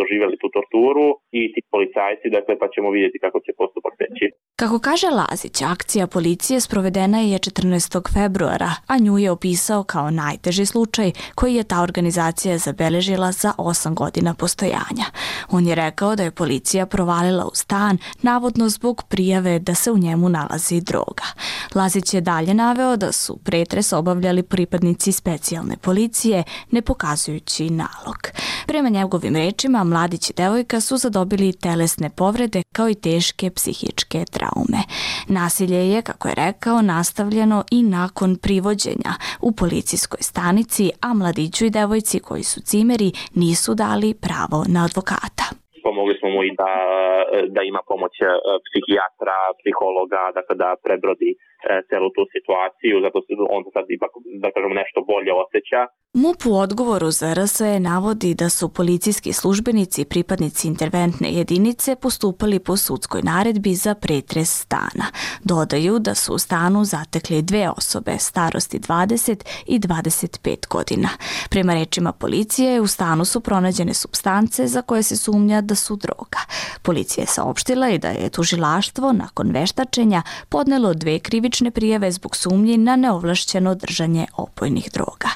doživjeli 0.00 0.36
tu 0.42 0.48
torturu 0.56 1.08
i 1.40 1.42
ti 1.52 1.60
policajci, 1.74 2.34
dakle, 2.36 2.52
pa 2.60 2.66
ćemo 2.74 2.88
vidjeti 2.96 3.22
kako 3.24 3.38
će 3.44 3.52
postupak 3.60 3.94
teći. 4.02 4.26
Kako 4.62 4.78
kaže 4.78 5.06
Lazić, 5.06 5.62
akcija 5.62 6.06
policije 6.06 6.60
sprovedena 6.60 7.18
je 7.20 7.38
14. 7.38 8.12
februara, 8.12 8.74
a 8.86 8.98
nju 8.98 9.18
je 9.18 9.30
opisao 9.30 9.82
kao 9.82 10.10
najteži 10.10 10.66
slučaj 10.66 11.12
koji 11.34 11.54
je 11.54 11.64
ta 11.64 11.80
organizacija 11.80 12.58
zabeležila 12.58 13.32
za 13.32 13.52
8 13.58 13.94
godina 13.94 14.34
postojanja. 14.34 15.04
On 15.50 15.66
je 15.66 15.74
rekao 15.74 16.16
da 16.16 16.22
je 16.22 16.30
policija 16.30 16.86
provalila 16.86 17.44
u 17.44 17.50
stan, 17.54 17.98
navodno 18.22 18.68
zbog 18.68 19.02
prijave 19.02 19.58
da 19.58 19.74
se 19.74 19.90
u 19.90 19.98
njemu 19.98 20.28
nalazi 20.28 20.80
droga. 20.80 21.24
Lazić 21.74 22.14
je 22.14 22.20
dalje 22.20 22.54
naveo 22.54 22.96
da 22.96 23.12
su 23.12 23.36
pretres 23.36 23.92
obavljali 23.92 24.42
pripadnici 24.42 25.12
specijalne 25.12 25.76
policije, 25.76 26.44
ne 26.70 26.82
pokazujući 26.82 27.70
nalog. 27.70 28.18
Prema 28.66 28.88
njegovim 28.88 29.36
rečima, 29.36 29.84
mladić 29.84 30.30
i 30.30 30.34
devojka 30.36 30.80
su 30.80 30.96
zadobili 30.96 31.52
telesne 31.52 32.10
povrede 32.10 32.62
kao 32.72 32.88
i 32.88 32.94
teške 32.94 33.50
psihičke 33.50 34.24
traume. 34.30 34.51
Nasilje 35.28 35.90
je, 35.92 36.02
kako 36.02 36.28
je 36.28 36.34
rekao, 36.46 36.82
nastavljeno 36.82 37.64
i 37.70 37.82
nakon 37.82 38.30
privođenja 38.42 39.12
u 39.46 39.52
policijskoj 39.60 40.22
stanici, 40.30 40.84
a 41.06 41.08
mladiću 41.14 41.64
i 41.64 41.74
devojci 41.78 42.16
koji 42.28 42.42
su 42.42 42.58
cimeri 42.60 43.10
nisu 43.42 43.70
dali 43.74 44.10
pravo 44.26 44.58
na 44.74 44.80
advokata. 44.88 45.46
Pomogli 45.86 46.14
smo 46.18 46.28
mu 46.34 46.40
i 46.44 46.52
da, 46.60 46.72
da 47.54 47.60
ima 47.70 47.82
pomoć 47.90 48.14
e, 48.20 48.24
psihijatra, 48.66 49.36
psihologa, 49.58 50.22
dakle 50.38 50.54
da 50.62 50.68
prebrodi 50.84 51.30
celu 51.88 52.08
tu 52.16 52.22
situaciju, 52.34 52.94
zato 53.04 53.18
se 53.24 53.32
on 53.56 53.62
sad 53.74 53.84
ipak, 53.96 54.12
da 54.42 54.48
kažemo, 54.54 54.74
nešto 54.82 54.98
bolje 55.12 55.32
osjeća. 55.42 55.80
MUP 56.14 56.46
u 56.46 56.54
odgovoru 56.58 57.10
za 57.10 57.34
RSE 57.34 57.80
navodi 57.80 58.34
da 58.34 58.48
su 58.48 58.68
policijski 58.68 59.32
službenici 59.32 60.02
i 60.02 60.04
pripadnici 60.04 60.68
interventne 60.68 61.28
jedinice 61.32 61.96
postupali 61.96 62.58
po 62.58 62.76
sudskoj 62.76 63.22
naredbi 63.22 63.74
za 63.74 63.94
pretres 63.94 64.50
stana. 64.62 65.06
Dodaju 65.44 65.98
da 65.98 66.14
su 66.14 66.34
u 66.34 66.38
stanu 66.38 66.84
zatekli 66.84 67.42
dve 67.42 67.70
osobe 67.76 68.18
starosti 68.18 68.78
20 68.78 69.44
i 69.66 69.78
25 69.78 70.68
godina. 70.68 71.08
Prema 71.50 71.74
rečima 71.74 72.12
policije, 72.12 72.80
u 72.80 72.86
stanu 72.86 73.24
su 73.24 73.40
pronađene 73.40 73.94
substance 73.94 74.66
za 74.66 74.82
koje 74.82 75.02
se 75.02 75.16
sumnja 75.16 75.60
da 75.60 75.74
su 75.74 75.96
droga. 75.96 76.40
Policija 76.82 77.22
je 77.22 77.26
saopštila 77.26 77.88
i 77.88 77.98
da 77.98 78.08
je 78.08 78.30
tužilaštvo 78.30 79.12
nakon 79.12 79.50
veštačenja 79.50 80.22
podnelo 80.48 80.94
dve 80.94 81.18
krivične 81.18 81.51
prijeve 81.70 82.12
zbog 82.12 82.36
sumnji 82.36 82.78
na 82.78 82.96
neovlašćeno 82.96 83.74
držanje 83.74 84.26
opojnih 84.36 84.90
droga. 84.92 85.28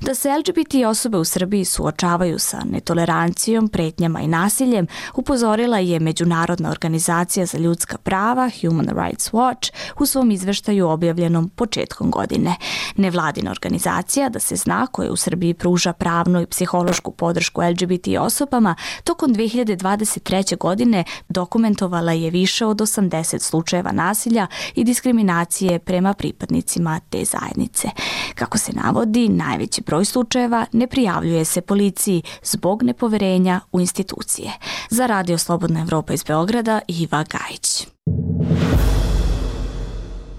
Da 0.00 0.14
se 0.14 0.28
LGBT 0.38 0.74
osobe 0.86 1.18
u 1.18 1.24
Srbiji 1.24 1.64
suočavaju 1.64 2.38
sa 2.38 2.58
netolerancijom, 2.72 3.68
pretnjama 3.68 4.20
i 4.20 4.26
nasiljem, 4.26 4.86
upozorila 5.14 5.78
je 5.78 6.00
Međunarodna 6.00 6.70
organizacija 6.70 7.46
za 7.46 7.58
ljudska 7.58 7.98
prava 7.98 8.50
Human 8.60 8.88
Rights 8.88 9.30
Watch 9.30 9.72
u 10.00 10.06
svom 10.06 10.30
izveštaju 10.30 10.88
objavljenom 10.88 11.48
početkom 11.48 12.10
godine. 12.10 12.56
Nevladina 12.96 13.50
organizacija, 13.50 14.28
da 14.28 14.38
se 14.38 14.56
zna, 14.56 14.86
koja 14.86 15.12
u 15.12 15.16
Srbiji 15.16 15.54
pruža 15.54 15.92
pravnu 15.92 16.42
i 16.42 16.46
psihološku 16.46 17.10
podršku 17.10 17.62
LGBT 17.62 18.08
osobama, 18.20 18.74
tokom 19.04 19.34
2023. 19.34 20.58
godine 20.58 21.04
dokumentovala 21.28 22.12
je 22.12 22.30
više 22.30 22.66
od 22.66 22.76
80 22.76 23.38
slučajeva 23.38 23.92
nasilja 23.92 24.46
i 24.74 24.84
diskriminacije 24.84 25.57
prema 25.84 26.14
pripadnicima 26.14 27.00
te 27.10 27.24
zajednice. 27.24 27.88
Kako 28.34 28.58
se 28.58 28.72
navodi, 28.72 29.28
najveći 29.28 29.82
broj 29.82 30.04
slučajeva 30.04 30.66
ne 30.72 30.86
prijavljuje 30.86 31.44
se 31.44 31.60
policiji 31.60 32.22
zbog 32.42 32.82
nepoverenja 32.82 33.60
u 33.72 33.80
institucije. 33.80 34.52
Za 34.90 35.06
Radio 35.06 35.38
Slobodna 35.38 35.80
Evropa 35.80 36.12
iz 36.12 36.24
Beograda, 36.24 36.80
Iva 36.88 37.24
Gajić. 37.24 37.86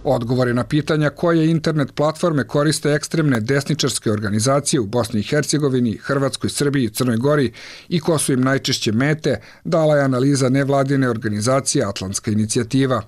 Odgovore 0.04 0.54
na 0.54 0.64
pitanja 0.64 1.10
koje 1.10 1.50
internet 1.50 1.96
platforme 1.96 2.48
koriste 2.48 2.94
ekstremne 2.94 3.40
desničarske 3.40 4.12
organizacije 4.12 4.80
u 4.80 4.86
Bosni 4.86 5.20
i 5.20 5.24
Hercegovini, 5.24 5.98
Hrvatskoj, 5.98 6.50
Srbiji, 6.50 6.90
Crnoj 6.90 7.18
Gori 7.18 7.52
i 7.90 8.00
ko 8.00 8.18
su 8.18 8.34
im 8.34 8.42
najčešće 8.42 8.92
mete, 8.92 9.40
dala 9.64 9.96
je 9.96 10.04
analiza 10.04 10.50
nevladine 10.50 11.10
organizacije 11.10 11.86
Atlantska 11.86 12.32
inicijativa. 12.32 13.02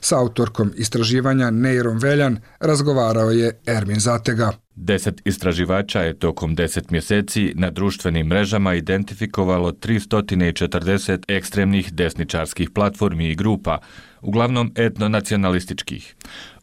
Sa 0.00 0.18
autorkom 0.18 0.72
istraživanja 0.76 1.50
Neirom 1.50 1.98
Veljan 1.98 2.38
razgovarao 2.60 3.30
je 3.30 3.60
Ermin 3.66 4.00
Zatega. 4.00 4.52
Deset 4.76 5.20
istraživača 5.24 6.00
je 6.00 6.18
tokom 6.18 6.54
deset 6.54 6.90
mjeseci 6.90 7.52
na 7.56 7.70
društvenim 7.70 8.26
mrežama 8.26 8.74
identifikovalo 8.74 9.72
340 9.72 11.24
ekstremnih 11.28 11.92
desničarskih 11.92 12.70
platformi 12.70 13.30
i 13.30 13.34
grupa, 13.34 13.78
uglavnom 14.24 14.72
etnonacionalističkih. 14.76 16.14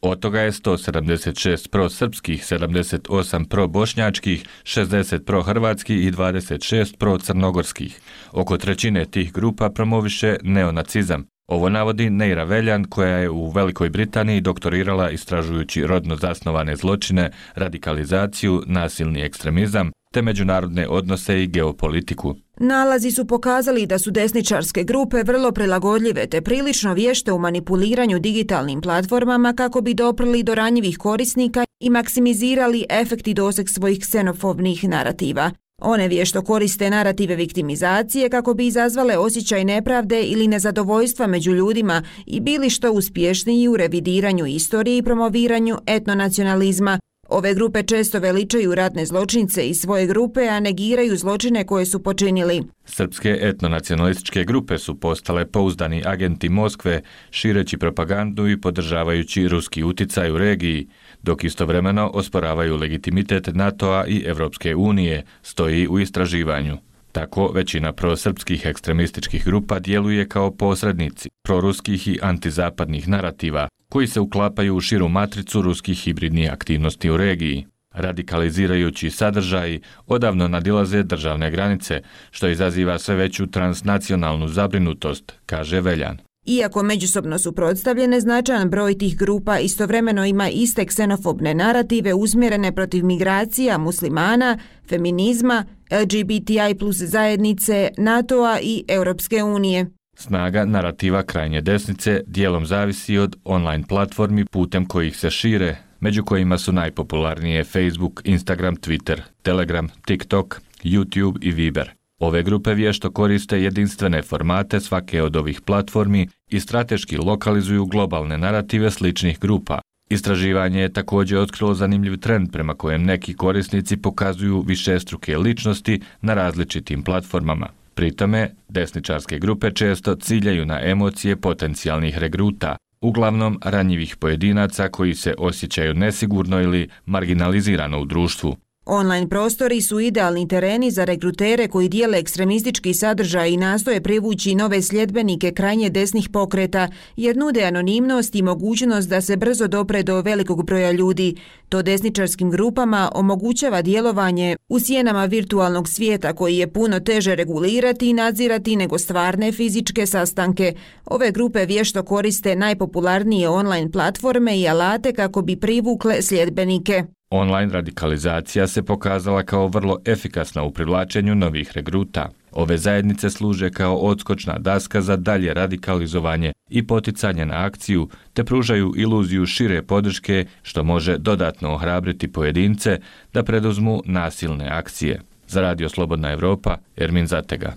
Od 0.02 0.20
toga 0.20 0.42
je 0.42 0.52
176 0.52 1.70
pro-srpskih, 1.70 2.44
78 2.44 3.48
pro-bošnjačkih, 3.48 4.46
60 4.64 5.26
pro-hrvatskih 5.26 6.06
i 6.06 6.12
26 6.12 6.98
pro-crnogorskih. 6.98 8.00
Oko 8.32 8.58
trećine 8.58 9.06
tih 9.06 9.34
grupa 9.34 9.70
promoviše 9.70 10.38
neonacizam, 10.44 11.26
Ovo 11.52 11.70
navodi 11.70 12.10
Neira 12.10 12.44
Veljan 12.44 12.84
koja 12.84 13.18
je 13.18 13.30
u 13.30 13.50
Velikoj 13.50 13.90
Britaniji 13.90 14.42
doktorirala 14.42 15.10
istražujući 15.10 15.88
rodno 15.88 16.16
zasnovane 16.16 16.76
zločine, 16.76 17.32
radikalizaciju, 17.56 18.64
nasilni 18.68 19.22
ekstremizam 19.22 19.92
te 20.14 20.22
međunarodne 20.22 20.88
odnose 20.88 21.44
i 21.44 21.48
geopolitiku. 21.48 22.36
Nalazi 22.64 23.12
su 23.12 23.26
pokazali 23.26 23.86
da 23.86 24.00
su 24.00 24.12
desničarske 24.12 24.84
grupe 24.84 25.24
vrlo 25.24 25.52
prilagodljive 25.52 26.28
te 26.28 26.42
prilično 26.42 26.94
vješte 26.94 27.32
u 27.32 27.40
manipuliranju 27.40 28.20
digitalnim 28.20 28.82
platformama 28.82 29.54
kako 29.54 29.82
bi 29.82 29.94
doprli 29.94 30.44
do 30.44 30.56
ranjivih 30.56 30.98
korisnika 30.98 31.66
i 31.80 31.90
maksimizirali 31.90 32.86
efekt 32.90 33.28
i 33.28 33.34
doseg 33.34 33.70
svojih 33.70 34.00
ksenofobnih 34.00 34.84
narativa. 34.84 35.52
One 35.82 36.08
vješto 36.08 36.42
koriste 36.42 36.90
narative 36.90 37.36
viktimizacije 37.36 38.30
kako 38.30 38.54
bi 38.54 38.68
izazvale 38.68 39.18
osjećaj 39.18 39.66
nepravde 39.66 40.22
ili 40.22 40.48
nezadovoljstva 40.48 41.28
među 41.28 41.52
ljudima 41.52 42.04
i 42.26 42.40
bili 42.40 42.70
što 42.70 42.92
uspješniji 42.92 43.68
u 43.68 43.78
revidiranju 43.78 44.46
istorije 44.46 44.98
i 44.98 45.04
promoviranju 45.04 45.78
etnonacionalizma. 45.86 47.00
Ove 47.34 47.54
grupe 47.54 47.84
često 47.84 48.20
veličaju 48.20 48.76
ratne 48.76 49.06
zločince 49.06 49.68
i 49.68 49.74
svoje 49.74 50.08
grupe, 50.08 50.48
a 50.48 50.60
negiraju 50.60 51.18
zločine 51.18 51.66
koje 51.66 51.86
su 51.86 52.04
počinili. 52.04 52.64
Srpske 52.86 53.38
etnonacionalističke 53.42 54.44
grupe 54.44 54.78
su 54.78 55.00
postale 55.00 55.46
pouzdani 55.46 56.04
agenti 56.06 56.50
Moskve, 56.50 57.02
šireći 57.30 57.78
propagandu 57.78 58.48
i 58.48 58.62
podržavajući 58.62 59.48
ruski 59.48 59.84
uticaj 59.84 60.32
u 60.32 60.38
regiji, 60.38 60.88
dok 61.22 61.44
istovremeno 61.44 62.12
osporavaju 62.14 62.78
legitimitet 62.78 63.48
NATO-a 63.54 64.06
i 64.08 64.24
Evropske 64.26 64.76
unije, 64.76 65.24
stoji 65.42 65.88
u 65.88 66.00
istraživanju. 66.00 66.78
Tako, 67.12 67.52
većina 67.54 67.94
prosrpskih 67.94 68.66
ekstremističkih 68.66 69.46
grupa 69.46 69.80
djeluje 69.80 70.28
kao 70.28 70.52
posrednici 70.52 71.30
proruskih 71.44 72.08
i 72.08 72.20
antizapadnih 72.22 73.08
narativa, 73.08 73.68
koji 73.92 74.08
se 74.08 74.20
uklapaju 74.20 74.76
u 74.76 74.82
širu 74.82 75.08
matricu 75.10 75.62
ruskih 75.62 75.98
hibridnih 76.00 76.52
aktivnosti 76.52 77.10
u 77.10 77.18
regiji. 77.18 77.66
Radikalizirajući 77.94 79.10
sadržaji 79.10 79.82
odavno 80.08 80.48
nadilaze 80.48 81.04
državne 81.04 81.52
granice, 81.52 82.02
što 82.32 82.48
izaziva 82.48 83.00
sve 83.00 83.16
veću 83.16 83.48
transnacionalnu 83.48 84.48
zabrinutost, 84.48 85.34
kaže 85.46 85.82
Veljan. 85.82 86.18
Iako 86.46 86.84
međusobno 86.84 87.40
su 87.40 87.52
prodstavljene, 87.52 88.22
značajan 88.22 88.70
broj 88.70 88.98
tih 88.98 89.18
grupa 89.18 89.60
istovremeno 89.60 90.26
ima 90.26 90.50
iste 90.50 90.86
ksenofobne 90.86 91.54
narative 91.54 92.14
uzmjerene 92.14 92.76
protiv 92.76 93.06
migracija, 93.06 93.78
muslimana, 93.78 94.58
feminizma, 94.90 95.66
LGBTI 95.92 96.76
plus 96.80 96.98
zajednice, 96.98 97.90
NATO-a 97.98 98.60
i 98.62 98.84
Europske 98.88 99.44
unije. 99.44 100.01
Snaga 100.16 100.66
narativa 100.66 101.24
krajnje 101.24 101.62
desnice 101.62 102.22
dijelom 102.28 102.66
zavisi 102.66 103.18
od 103.18 103.36
online 103.44 103.84
platformi 103.90 104.46
putem 104.46 104.86
kojih 104.86 105.18
se 105.18 105.30
šire, 105.30 105.76
među 106.00 106.24
kojima 106.24 106.58
su 106.58 106.72
najpopularnije 106.72 107.64
Facebook, 107.64 108.22
Instagram, 108.24 108.76
Twitter, 108.76 109.20
Telegram, 109.42 109.90
TikTok, 110.06 110.62
YouTube 110.84 111.38
i 111.42 111.52
Viber. 111.52 111.92
Ove 112.20 112.44
grupe 112.44 112.74
vješto 112.74 113.12
koriste 113.12 113.62
jedinstvene 113.62 114.22
formate 114.22 114.80
svake 114.80 115.22
od 115.22 115.36
ovih 115.36 115.62
platformi 115.62 116.28
i 116.50 116.60
strateški 116.60 117.18
lokalizuju 117.18 117.86
globalne 117.86 118.38
narative 118.38 118.92
sličnih 118.92 119.40
grupa. 119.40 119.80
Istraživanje 120.10 120.82
je 120.82 120.94
također 120.94 121.38
otkrilo 121.38 121.74
zanimljiv 121.74 122.18
trend 122.18 122.52
prema 122.52 122.74
kojem 122.74 123.04
neki 123.04 123.34
korisnici 123.34 123.98
pokazuju 123.98 124.62
višestruke 124.62 125.38
ličnosti 125.38 126.02
na 126.22 126.34
različitim 126.34 127.04
platformama. 127.04 127.81
Pritome, 127.94 128.50
desničarske 128.70 129.40
grupe 129.40 129.72
često 129.72 130.16
ciljaju 130.16 130.66
na 130.66 130.80
emocije 130.84 131.36
potencijalnih 131.36 132.18
regruta, 132.18 132.76
uglavnom 133.02 133.60
ranjivih 133.64 134.16
pojedinaca 134.16 134.90
koji 134.90 135.16
se 135.16 135.34
osjećaju 135.38 135.94
nesigurno 135.94 136.62
ili 136.62 136.90
marginalizirano 137.06 138.02
u 138.02 138.06
društvu. 138.06 138.58
Online 138.86 139.30
prostori 139.30 139.82
su 139.82 140.00
idealni 140.00 140.48
tereni 140.48 140.92
za 140.92 141.04
regrutere 141.04 141.68
koji 141.68 141.90
dijele 141.90 142.18
ekstremistički 142.18 142.94
sadržaj 142.94 143.50
i 143.50 143.58
nastoje 143.58 144.02
privući 144.02 144.56
nove 144.56 144.82
sljedbenike 144.82 145.52
krajnje 145.52 145.90
desnih 145.90 146.30
pokreta, 146.30 146.88
jer 147.16 147.38
nude 147.38 147.64
anonimnost 147.64 148.36
i 148.36 148.42
mogućnost 148.42 149.10
da 149.10 149.22
se 149.22 149.38
brzo 149.38 149.68
dopre 149.68 150.04
do 150.04 150.22
velikog 150.22 150.66
broja 150.66 150.92
ljudi. 150.92 151.36
To 151.70 151.82
desničarskim 151.82 152.52
grupama 152.52 153.12
omogućava 153.16 153.82
djelovanje 153.82 154.56
u 154.70 154.80
sjenama 154.80 155.26
virtualnog 155.26 155.90
svijeta 155.90 156.34
koji 156.34 156.58
je 156.58 156.74
puno 156.74 157.00
teže 157.00 157.36
regulirati 157.36 158.10
i 158.10 158.14
nadzirati 158.14 158.76
nego 158.76 158.98
stvarne 158.98 159.52
fizičke 159.52 160.06
sastanke. 160.06 160.74
Ove 161.06 161.32
grupe 161.32 161.66
vješto 161.66 162.04
koriste 162.04 162.56
najpopularnije 162.56 163.50
online 163.50 163.92
platforme 163.92 164.60
i 164.60 164.68
alate 164.68 165.14
kako 165.14 165.42
bi 165.42 165.56
privukle 165.56 166.22
sljedbenike. 166.22 167.04
Online 167.34 167.74
radikalizacija 167.74 168.68
se 168.68 168.84
pokazala 168.84 169.44
kao 169.44 169.68
vrlo 169.68 169.98
efikasna 170.06 170.64
u 170.64 170.72
privlačenju 170.72 171.36
novih 171.36 171.72
regruta. 171.74 172.30
Ove 172.52 172.78
zajednice 172.78 173.30
služe 173.30 173.70
kao 173.70 173.96
odskočna 173.96 174.58
daska 174.60 175.02
za 175.02 175.18
dalje 175.18 175.54
radikalizovanje 175.54 176.54
i 176.70 176.88
poticanje 176.88 177.46
na 177.46 177.66
akciju, 177.66 178.10
te 178.34 178.44
pružaju 178.44 178.94
iluziju 178.98 179.46
šire 179.46 179.82
podrške 179.82 180.46
što 180.64 180.84
može 180.84 181.18
dodatno 181.18 181.74
ohrabriti 181.74 182.32
pojedince 182.32 183.00
da 183.34 183.44
preduzmu 183.44 184.02
nasilne 184.06 184.70
akcije. 184.70 185.22
Za 185.48 185.62
Radio 185.62 185.90
Slobodna 185.90 186.32
Evropa, 186.32 186.78
Ermin 186.98 187.28
Zatega. 187.28 187.74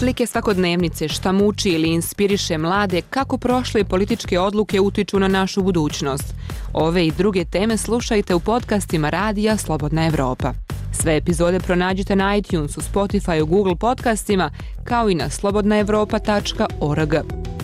Slike 0.00 0.26
svakodnevnice 0.26 1.08
šta 1.08 1.32
muči 1.32 1.70
ili 1.70 1.88
inspiriše 1.88 2.58
mlade 2.58 3.00
kako 3.00 3.38
prošle 3.38 3.84
političke 3.84 4.38
odluke 4.38 4.80
utiču 4.80 5.18
na 5.18 5.28
našu 5.28 5.62
budućnost. 5.62 6.34
Ove 6.72 7.06
i 7.06 7.10
druge 7.10 7.44
teme 7.44 7.76
slušajte 7.76 8.34
u 8.34 8.40
podcastima 8.40 9.10
Radija 9.10 9.56
Slobodna 9.56 10.06
Evropa. 10.06 10.52
Sve 10.92 11.16
epizode 11.16 11.60
pronađite 11.60 12.16
na 12.16 12.36
iTunesu, 12.36 12.80
Spotify, 12.80 13.46
Google 13.46 13.76
podcastima, 13.76 14.50
kao 14.84 15.10
i 15.10 15.14
na 15.14 15.30
slobodnaevropa.org. 15.30 17.14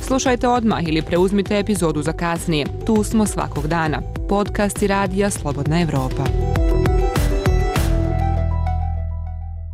Slušajte 0.01 0.49
odmah 0.49 0.89
ili 0.89 1.03
preuzmite 1.03 1.59
epizodu 1.59 2.03
za 2.03 2.13
kasnije. 2.13 2.67
Tu 2.87 3.05
smo 3.05 3.27
svakog 3.27 3.67
dana. 3.67 4.03
Podcasti 4.29 4.87
Radija 4.87 5.31
Slobodna 5.31 5.81
Evropa. 5.81 6.56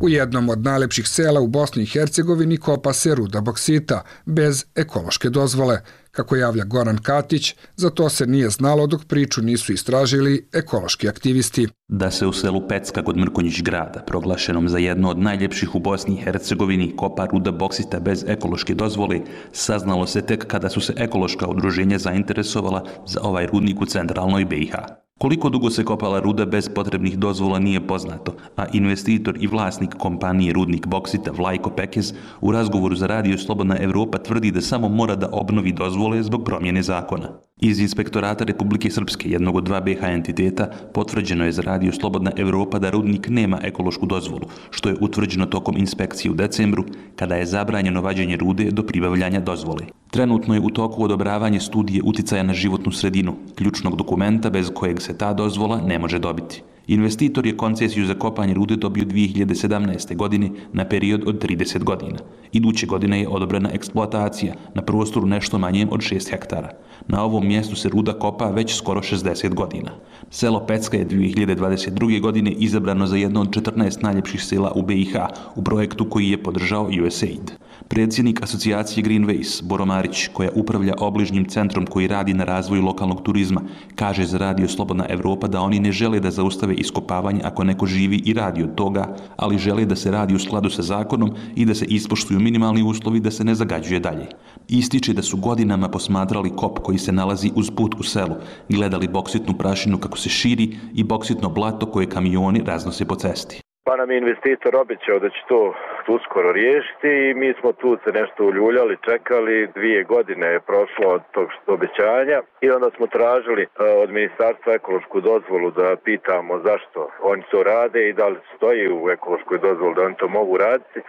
U 0.03 0.09
jednom 0.09 0.49
od 0.49 0.63
najlepših 0.63 1.07
sela 1.07 1.39
u 1.39 1.47
Bosni 1.47 1.83
i 1.83 1.85
Hercegovini 1.85 2.57
kopa 2.57 2.93
se 2.93 3.15
ruda 3.15 3.41
boksita, 3.41 4.01
bez 4.25 4.65
ekološke 4.75 5.29
dozvole. 5.29 5.79
Kako 6.11 6.35
javlja 6.35 6.63
Goran 6.63 6.97
Katić, 6.97 7.55
za 7.75 7.89
to 7.89 8.09
se 8.09 8.25
nije 8.25 8.49
znalo 8.49 8.87
dok 8.87 9.05
priču 9.05 9.41
nisu 9.41 9.73
istražili 9.73 10.49
ekološki 10.53 11.09
aktivisti. 11.09 11.67
Da 11.87 12.11
se 12.11 12.27
u 12.27 12.33
selu 12.33 12.67
Pecka 12.67 13.03
kod 13.03 13.17
Mrkonjić 13.17 13.61
grada, 13.61 14.03
proglašenom 14.07 14.69
za 14.69 14.77
jedno 14.77 15.09
od 15.09 15.19
najljepših 15.19 15.75
u 15.75 15.79
Bosni 15.79 16.15
i 16.15 16.21
Hercegovini, 16.23 16.95
kopa 16.95 17.25
ruda 17.25 17.51
boksita 17.51 17.99
bez 17.99 18.25
ekološke 18.27 18.75
dozvole, 18.75 19.19
saznalo 19.51 20.07
se 20.07 20.21
tek 20.21 20.47
kada 20.47 20.69
su 20.69 20.81
se 20.81 20.93
ekološka 20.97 21.47
udruženja 21.47 21.99
zainteresovala 21.99 22.85
za 23.07 23.21
ovaj 23.21 23.47
rudnik 23.47 23.81
u 23.81 23.85
centralnoj 23.85 24.45
BiH. 24.45 24.75
Koliko 25.23 25.49
dugo 25.49 25.69
se 25.69 25.83
kopala 25.83 26.19
ruda 26.19 26.45
bez 26.45 26.69
potrebnih 26.69 27.17
dozvola 27.17 27.59
nije 27.59 27.87
poznato, 27.87 28.33
a 28.55 28.65
investitor 28.73 29.37
i 29.39 29.47
vlasnik 29.47 29.95
kompanije 29.95 30.53
Rudnik 30.53 30.87
Boksita 30.87 31.31
Vlajko 31.31 31.69
Pekez 31.69 32.13
u 32.41 32.51
razgovoru 32.51 32.95
za 32.95 33.07
radio 33.07 33.37
Slobodna 33.37 33.77
Evropa 33.79 34.17
tvrdi 34.17 34.51
da 34.51 34.61
samo 34.61 34.89
mora 34.89 35.15
da 35.15 35.29
obnovi 35.31 35.71
dozvole 35.71 36.23
zbog 36.23 36.43
promjene 36.45 36.83
zakona. 36.83 37.29
Iz 37.63 37.79
inspektorata 37.79 38.43
Republike 38.43 38.89
Srpske, 38.91 39.29
jednog 39.29 39.55
od 39.55 39.63
dva 39.63 39.79
BH 39.81 40.03
entiteta, 40.03 40.67
potvrđeno 40.93 41.45
je 41.45 41.51
za 41.51 41.61
radio 41.61 41.91
Slobodna 41.91 42.31
Evropa 42.37 42.79
da 42.79 42.89
rudnik 42.89 43.29
nema 43.29 43.59
ekološku 43.63 44.05
dozvolu, 44.05 44.49
što 44.71 44.89
je 44.89 44.95
utvrđeno 45.01 45.45
tokom 45.45 45.77
inspekcije 45.77 46.31
u 46.31 46.35
decembru, 46.35 46.83
kada 47.15 47.35
je 47.35 47.45
zabranjeno 47.45 48.01
vađenje 48.01 48.37
rude 48.37 48.71
do 48.71 48.83
pribavljanja 48.83 49.39
dozvole. 49.39 49.85
Trenutno 50.11 50.53
je 50.53 50.59
u 50.59 50.69
toku 50.69 51.03
odobravanje 51.03 51.59
studije 51.59 52.01
uticaja 52.03 52.43
na 52.43 52.53
životnu 52.53 52.91
sredinu, 52.91 53.35
ključnog 53.55 53.95
dokumenta 53.95 54.49
bez 54.49 54.71
kojeg 54.73 55.01
se 55.01 55.17
ta 55.17 55.33
dozvola 55.33 55.81
ne 55.81 55.99
može 55.99 56.19
dobiti. 56.19 56.63
Investitor 56.87 57.45
je 57.45 57.57
koncesiju 57.57 58.05
za 58.05 58.13
kopanje 58.13 58.53
rude 58.53 58.75
dobio 58.75 59.05
2017. 59.05 60.15
godine 60.15 60.49
na 60.73 60.85
period 60.85 61.23
od 61.27 61.45
30 61.45 61.83
godina. 61.83 62.17
Iduće 62.51 62.85
godine 62.85 63.19
je 63.19 63.27
odobrena 63.27 63.69
eksploatacija 63.73 64.53
na 64.73 64.81
prostoru 64.81 65.27
nešto 65.27 65.57
manjem 65.57 65.89
od 65.91 65.99
6 65.99 66.31
hektara. 66.31 66.69
Na 67.07 67.23
ovom 67.23 67.47
mjestu 67.47 67.75
se 67.75 67.89
ruda 67.89 68.13
kopa 68.13 68.49
već 68.49 68.75
skoro 68.75 69.01
60 69.01 69.53
godina. 69.53 69.91
Selo 70.29 70.65
Pecka 70.65 70.97
je 70.97 71.07
2022. 71.07 72.21
godine 72.21 72.51
izabrano 72.51 73.07
za 73.07 73.15
jedno 73.15 73.41
od 73.41 73.49
14 73.49 74.03
najljepših 74.03 74.43
sela 74.43 74.71
u 74.75 74.81
BiH 74.81 75.15
u 75.55 75.63
projektu 75.63 76.09
koji 76.09 76.29
je 76.29 76.43
podržao 76.43 76.89
USAID. 77.07 77.51
Predsjednik 77.87 78.43
asocijacije 78.43 79.03
Greenways, 79.03 79.63
Boro 79.63 79.85
Marić, 79.85 80.27
koja 80.33 80.49
upravlja 80.55 80.93
obližnjim 80.99 81.45
centrom 81.45 81.85
koji 81.85 82.07
radi 82.07 82.33
na 82.33 82.43
razvoju 82.43 82.81
lokalnog 82.81 83.21
turizma, 83.21 83.61
kaže 83.95 84.25
za 84.25 84.37
Radio 84.37 84.67
Slobodna 84.67 85.05
Evropa 85.09 85.47
da 85.47 85.61
oni 85.61 85.79
ne 85.79 85.91
žele 85.91 86.19
da 86.19 86.31
zaustave 86.31 86.72
iskopavanje 86.75 87.41
ako 87.43 87.63
neko 87.63 87.85
živi 87.85 88.21
i 88.25 88.33
radi 88.33 88.63
od 88.63 88.75
toga, 88.75 89.15
ali 89.35 89.57
žele 89.57 89.85
da 89.85 89.95
se 89.95 90.11
radi 90.11 90.35
u 90.35 90.39
skladu 90.39 90.69
sa 90.69 90.81
zakonom 90.81 91.35
i 91.55 91.65
da 91.65 91.75
se 91.75 91.85
ispoštuju 91.89 92.39
minimalni 92.39 92.83
uslovi 92.83 93.19
da 93.19 93.31
se 93.31 93.43
ne 93.43 93.55
zagađuje 93.55 93.99
dalje. 93.99 94.27
Ističe 94.69 95.13
da 95.13 95.21
su 95.21 95.37
godinama 95.37 95.89
posmatrali 95.89 96.55
kop 96.55 96.79
koji 96.79 96.97
se 96.97 97.11
nalazi 97.11 97.51
uz 97.55 97.71
put 97.77 97.95
u 97.99 98.03
selu, 98.03 98.35
gledali 98.69 99.07
boksitnu 99.07 99.53
prašinu 99.57 99.97
kako 99.97 100.17
se 100.17 100.29
širi 100.29 100.75
i 100.95 101.03
boksitno 101.03 101.49
blato 101.49 101.85
koje 101.85 102.09
kamioni 102.09 102.63
raznose 102.65 103.07
po 103.07 103.15
cesti. 103.15 103.61
Pa 103.85 103.95
nam 103.95 104.11
je 104.11 104.17
investitor 104.17 104.75
obećao 104.75 105.19
da 105.19 105.29
će 105.29 105.41
to 105.47 105.73
uskoro 106.07 106.51
riješiti 106.51 107.07
i 107.07 107.33
mi 107.33 107.53
smo 107.59 107.71
tu 107.71 107.97
se 108.03 108.11
nešto 108.11 108.45
uljuljali, 108.45 108.97
čekali, 109.09 109.67
dvije 109.75 110.03
godine 110.03 110.47
je 110.47 110.59
prošlo 110.59 111.07
od 111.07 111.21
tog 111.31 111.47
obećanja 111.67 112.41
i 112.61 112.69
onda 112.71 112.89
smo 112.95 113.07
tražili 113.07 113.63
e, 113.63 113.67
od 114.03 114.09
ministarstva 114.09 114.73
ekološku 114.73 115.21
dozvolu 115.21 115.71
da 115.71 115.95
pitamo 116.03 116.59
zašto 116.59 117.09
oni 117.21 117.43
to 117.51 117.63
rade 117.63 118.09
i 118.09 118.13
da 118.13 118.27
li 118.27 118.37
stoji 118.55 118.89
u 118.91 119.09
ekološkoj 119.09 119.57
dozvolu 119.57 119.93
da 119.93 120.01
oni 120.01 120.15
to 120.15 120.27
mogu 120.27 120.57
raditi. 120.57 120.99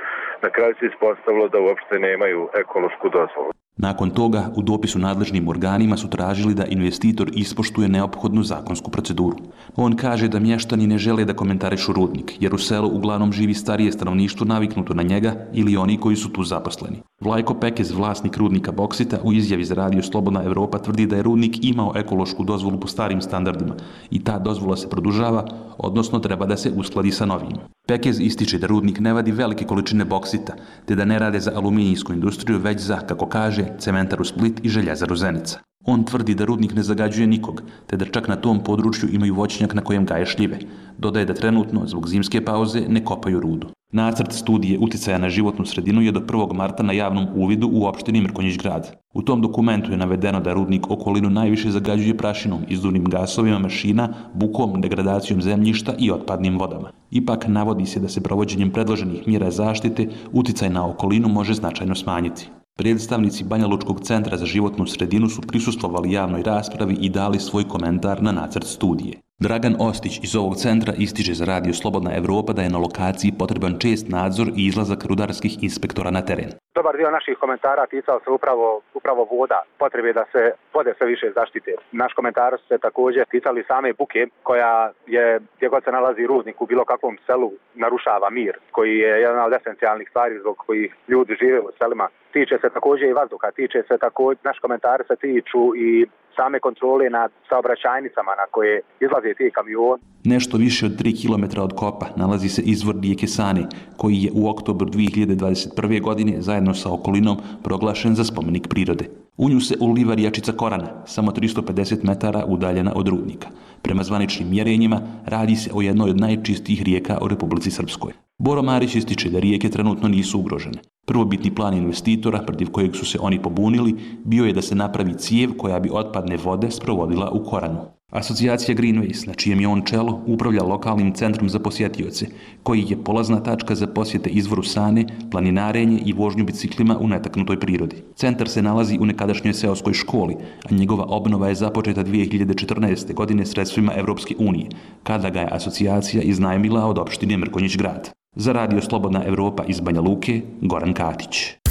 Na 0.42 0.50
kraju 0.50 0.74
se 0.78 0.86
ispostavilo 0.86 1.48
da 1.48 1.58
uopšte 1.60 1.98
nemaju 1.98 2.48
ekološku 2.54 3.08
dozvolu. 3.08 3.63
Nakon 3.76 4.10
toga, 4.10 4.50
u 4.56 4.62
dopisu 4.62 4.98
nadležnim 4.98 5.48
organima 5.48 5.96
su 5.96 6.10
tražili 6.10 6.54
da 6.54 6.64
investitor 6.64 7.30
ispoštuje 7.34 7.88
neophodnu 7.88 8.42
zakonsku 8.42 8.90
proceduru. 8.90 9.36
On 9.76 9.96
kaže 9.96 10.28
da 10.28 10.38
mještani 10.38 10.86
ne 10.86 10.98
žele 10.98 11.24
da 11.24 11.34
komentarišu 11.34 11.92
rudnik, 11.92 12.36
jer 12.40 12.54
u 12.54 12.58
selu 12.58 12.88
uglavnom 12.88 13.32
živi 13.32 13.54
starije 13.54 13.92
stanovništvo 13.92 14.46
naviknuto 14.46 14.94
na 14.94 15.02
njega 15.02 15.34
ili 15.52 15.76
oni 15.76 15.98
koji 16.00 16.16
su 16.16 16.32
tu 16.32 16.44
zaposleni. 16.44 17.02
Vlajko 17.24 17.54
Pekez, 17.54 17.90
vlasnik 17.90 18.36
rudnika 18.36 18.72
Boksita, 18.72 19.18
u 19.24 19.32
izjavi 19.32 19.64
za 19.64 19.74
radio 19.74 20.02
Slobodna 20.02 20.42
Evropa 20.44 20.78
tvrdi 20.78 21.06
da 21.06 21.16
je 21.16 21.22
rudnik 21.22 21.56
imao 21.64 21.92
ekološku 21.96 22.44
dozvolu 22.44 22.80
po 22.80 22.88
starim 22.88 23.22
standardima 23.22 23.74
i 24.10 24.24
ta 24.24 24.38
dozvola 24.38 24.76
se 24.76 24.90
produžava, 24.90 25.46
odnosno 25.78 26.18
treba 26.18 26.46
da 26.46 26.56
se 26.56 26.72
uskladi 26.76 27.10
sa 27.10 27.26
novim. 27.26 27.56
Pekez 27.88 28.20
ističe 28.20 28.58
da 28.58 28.66
rudnik 28.66 29.00
ne 29.00 29.12
vadi 29.12 29.32
velike 29.32 29.64
količine 29.64 30.04
boksita, 30.04 30.52
te 30.84 30.94
da 30.94 31.04
ne 31.04 31.18
rade 31.18 31.40
za 31.40 31.52
aluminijsku 31.56 32.12
industriju, 32.12 32.58
već 32.58 32.80
za, 32.80 32.96
kako 32.96 33.26
kaže, 33.26 33.64
cementaru 33.78 34.24
Split 34.24 34.60
i 34.64 34.68
željezaru 34.68 35.16
Zenica. 35.16 35.58
On 35.86 36.04
tvrdi 36.04 36.34
da 36.34 36.44
rudnik 36.44 36.74
ne 36.74 36.82
zagađuje 36.82 37.26
nikog, 37.26 37.62
te 37.86 37.96
da 37.96 38.04
čak 38.04 38.28
na 38.28 38.36
tom 38.36 38.62
području 38.64 39.08
imaju 39.12 39.34
voćnjak 39.34 39.74
na 39.74 39.82
kojem 39.84 40.06
gaje 40.06 40.26
šljive. 40.26 40.58
Dodaje 40.98 41.26
da 41.26 41.34
trenutno, 41.34 41.86
zbog 41.86 42.08
zimske 42.08 42.44
pauze, 42.44 42.80
ne 42.88 43.04
kopaju 43.04 43.40
rudu. 43.40 43.68
Nacrt 43.92 44.32
studije 44.32 44.78
uticaja 44.78 45.18
na 45.18 45.28
životnu 45.28 45.66
sredinu 45.66 46.00
je 46.02 46.12
do 46.12 46.20
1. 46.20 46.54
marta 46.54 46.82
na 46.82 46.92
javnom 46.92 47.26
uvidu 47.34 47.68
u 47.72 47.84
opštini 47.86 48.20
Mrkonjić 48.20 48.58
grad. 48.58 48.96
U 49.12 49.22
tom 49.22 49.42
dokumentu 49.42 49.90
je 49.90 49.96
navedeno 49.96 50.40
da 50.40 50.52
rudnik 50.52 50.90
okolinu 50.90 51.30
najviše 51.30 51.70
zagađuje 51.70 52.16
prašinom, 52.16 52.64
izduvnim 52.68 53.04
gasovima 53.04 53.58
mašina, 53.58 54.08
bukom, 54.34 54.80
degradacijom 54.80 55.42
zemljišta 55.42 55.94
i 55.98 56.10
otpadnim 56.10 56.58
vodama. 56.58 56.90
Ipak 57.10 57.46
navodi 57.48 57.86
se 57.86 58.00
da 58.00 58.08
se 58.08 58.22
provođenjem 58.22 58.70
predloženih 58.70 59.28
mjera 59.28 59.50
zaštite 59.50 60.08
uticaj 60.32 60.70
na 60.70 60.86
okolinu 60.86 61.28
može 61.28 61.54
značajno 61.54 61.94
smanjiti. 61.94 62.48
Predstavnici 62.82 63.44
Banja 63.50 63.66
Lučkog 63.72 63.98
centra 64.08 64.36
za 64.36 64.46
životnu 64.46 64.84
sredinu 64.86 65.28
su 65.34 65.40
prisustvovali 65.50 66.12
javnoj 66.12 66.42
raspravi 66.52 66.94
i 67.00 67.08
dali 67.18 67.38
svoj 67.38 67.64
komentar 67.72 68.16
na 68.26 68.32
nacrt 68.32 68.66
studije. 68.76 69.14
Dragan 69.44 69.74
Ostić 69.88 70.14
iz 70.26 70.32
ovog 70.40 70.54
centra 70.64 70.92
ističe 71.04 71.32
za 71.40 71.44
Radio 71.52 71.74
Slobodna 71.80 72.10
Evropa 72.20 72.52
da 72.52 72.62
je 72.62 72.74
na 72.74 72.80
lokaciji 72.86 73.36
potreban 73.40 73.74
čest 73.82 74.04
nadzor 74.16 74.48
i 74.48 74.62
izlazak 74.70 75.00
rudarskih 75.10 75.54
inspektora 75.66 76.10
na 76.16 76.22
teren. 76.28 76.50
Dobar 76.78 76.94
dio 76.96 77.10
naših 77.10 77.36
komentara 77.42 77.86
ticao 77.86 78.18
se 78.24 78.30
upravo, 78.30 78.66
upravo 78.98 79.22
voda, 79.32 79.60
potrebe 79.78 80.12
da 80.12 80.24
se 80.32 80.42
vode 80.76 80.92
sve 80.98 81.06
više 81.06 81.26
zaštite. 81.38 81.72
Naš 81.92 82.12
komentar 82.18 82.52
se 82.68 82.78
također 82.78 83.24
ticali 83.30 83.68
same 83.70 83.92
buke 83.92 84.26
koja 84.42 84.92
je, 85.06 85.40
gdje 85.56 85.68
god 85.68 85.84
se 85.84 85.92
nalazi 85.92 86.26
rudnik 86.26 86.60
u 86.60 86.66
bilo 86.66 86.84
kakvom 86.84 87.16
selu, 87.26 87.50
narušava 87.74 88.30
mir, 88.30 88.54
koji 88.76 88.94
je 89.04 89.12
jedna 89.24 89.44
od 89.44 89.52
esencijalnih 89.52 90.08
stvari 90.08 90.40
zbog 90.42 90.56
kojih 90.66 90.90
ljudi 91.08 91.32
žive 91.40 91.60
u 91.60 91.70
selima. 91.78 92.08
Tiče 92.36 92.56
se 92.62 92.68
također 92.76 93.06
i 93.08 93.18
vazduha, 93.20 93.48
tiče 93.56 93.80
se 93.88 93.96
također, 94.06 94.44
naš 94.44 94.58
komentar 94.58 94.98
se 95.08 95.16
tiču 95.22 95.62
i 95.86 96.06
same 96.36 96.58
kontrole 96.60 97.10
nad 97.10 97.30
saobraćajnicama 97.48 98.32
na 98.40 98.46
koje 98.50 98.74
izlaze 99.00 99.34
ti 99.38 99.50
kamion. 99.54 99.98
Nešto 100.24 100.56
više 100.56 100.86
od 100.86 100.92
3 100.92 101.20
km 101.22 101.60
od 101.60 101.72
kopa 101.76 102.06
nalazi 102.16 102.48
se 102.48 102.62
izvor 102.74 102.94
rijeke 103.02 103.26
Sane, 103.26 103.62
koji 103.96 104.16
je 104.24 104.30
u 104.40 104.42
oktobru 104.52 104.86
2021. 104.86 106.02
godine 106.02 106.32
zajedno 106.38 106.74
sa 106.74 106.88
okolinom 106.92 107.36
proglašen 107.64 108.14
za 108.14 108.24
spomenik 108.24 108.66
prirode. 108.70 109.23
U 109.36 109.48
nju 109.48 109.60
se 109.60 109.76
uliva 109.80 110.14
rijačica 110.14 110.52
Korana, 110.52 111.02
samo 111.06 111.30
350 111.30 112.04
metara 112.04 112.44
udaljena 112.48 112.92
od 112.94 113.08
rudnika. 113.08 113.48
Prema 113.82 114.02
zvaničnim 114.02 114.50
mjerenjima 114.50 115.00
radi 115.26 115.56
se 115.56 115.70
o 115.72 115.82
jednoj 115.82 116.10
od 116.10 116.20
najčistijih 116.20 116.82
rijeka 116.82 117.18
u 117.22 117.28
Republici 117.28 117.70
Srpskoj. 117.70 118.12
Boro 118.38 118.62
Marić 118.62 118.94
ističe 118.94 119.30
da 119.30 119.38
rijeke 119.38 119.70
trenutno 119.70 120.08
nisu 120.08 120.38
ugrožene. 120.38 120.78
Prvobitni 121.06 121.54
plan 121.54 121.74
investitora, 121.74 122.42
protiv 122.46 122.70
kojeg 122.70 122.96
su 122.96 123.06
se 123.06 123.18
oni 123.20 123.42
pobunili, 123.42 123.94
bio 124.24 124.44
je 124.44 124.52
da 124.52 124.62
se 124.62 124.74
napravi 124.74 125.14
cijev 125.14 125.56
koja 125.56 125.80
bi 125.80 125.90
otpadne 125.92 126.36
vode 126.36 126.70
sprovodila 126.70 127.30
u 127.30 127.44
Koranu. 127.44 127.93
Asocijacija 128.14 128.76
Greenways, 128.76 129.26
na 129.26 129.34
čijem 129.34 129.60
je 129.60 129.68
on 129.68 129.82
čelo, 129.82 130.22
upravlja 130.26 130.62
lokalnim 130.62 131.12
centrom 131.14 131.48
za 131.48 131.58
posjetioce, 131.58 132.26
koji 132.62 132.84
je 132.88 133.04
polazna 133.04 133.40
tačka 133.42 133.74
za 133.74 133.86
posjete 133.86 134.30
izvoru 134.30 134.62
Sane, 134.62 135.06
planinarenje 135.30 135.98
i 136.06 136.12
vožnju 136.12 136.44
biciklima 136.44 136.98
u 136.98 137.08
netaknutoj 137.08 137.60
prirodi. 137.60 137.96
Centar 138.16 138.48
se 138.48 138.62
nalazi 138.62 138.98
u 139.00 139.06
nekadašnjoj 139.06 139.54
seoskoj 139.54 139.92
školi, 139.92 140.36
a 140.70 140.74
njegova 140.74 141.04
obnova 141.08 141.48
je 141.48 141.54
započeta 141.54 142.04
2014. 142.04 143.14
godine 143.14 143.46
sredstvima 143.46 143.92
Evropske 143.96 144.34
unije, 144.38 144.68
kada 145.02 145.30
ga 145.30 145.40
je 145.40 145.48
asocijacija 145.50 146.22
iznajmila 146.22 146.86
od 146.86 146.98
opštine 146.98 147.36
Mrkonjić 147.36 147.76
grad. 147.76 148.10
Za 148.36 148.52
radio 148.52 148.80
Slobodna 148.80 149.24
Evropa 149.26 149.64
iz 149.64 149.80
Banja 149.80 150.00
Luke, 150.00 150.40
Goran 150.60 150.92
Katić. 150.92 151.63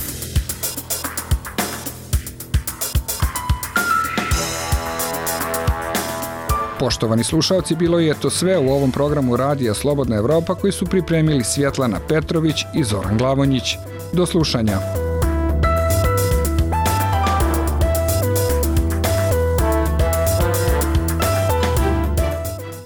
Poštovani 6.79 7.23
slušalci, 7.23 7.75
bilo 7.75 7.99
je 7.99 8.13
to 8.13 8.29
sve 8.29 8.57
u 8.57 8.69
ovom 8.69 8.91
programu 8.91 9.37
Radija 9.37 9.73
Slobodna 9.73 10.15
Evropa 10.15 10.55
koji 10.55 10.73
su 10.73 10.85
pripremili 10.85 11.43
Svjetlana 11.43 11.99
Petrović 12.07 12.65
i 12.73 12.83
Zoran 12.83 13.17
Glavonjić. 13.17 13.77
Do 14.13 14.25
slušanja. 14.25 14.77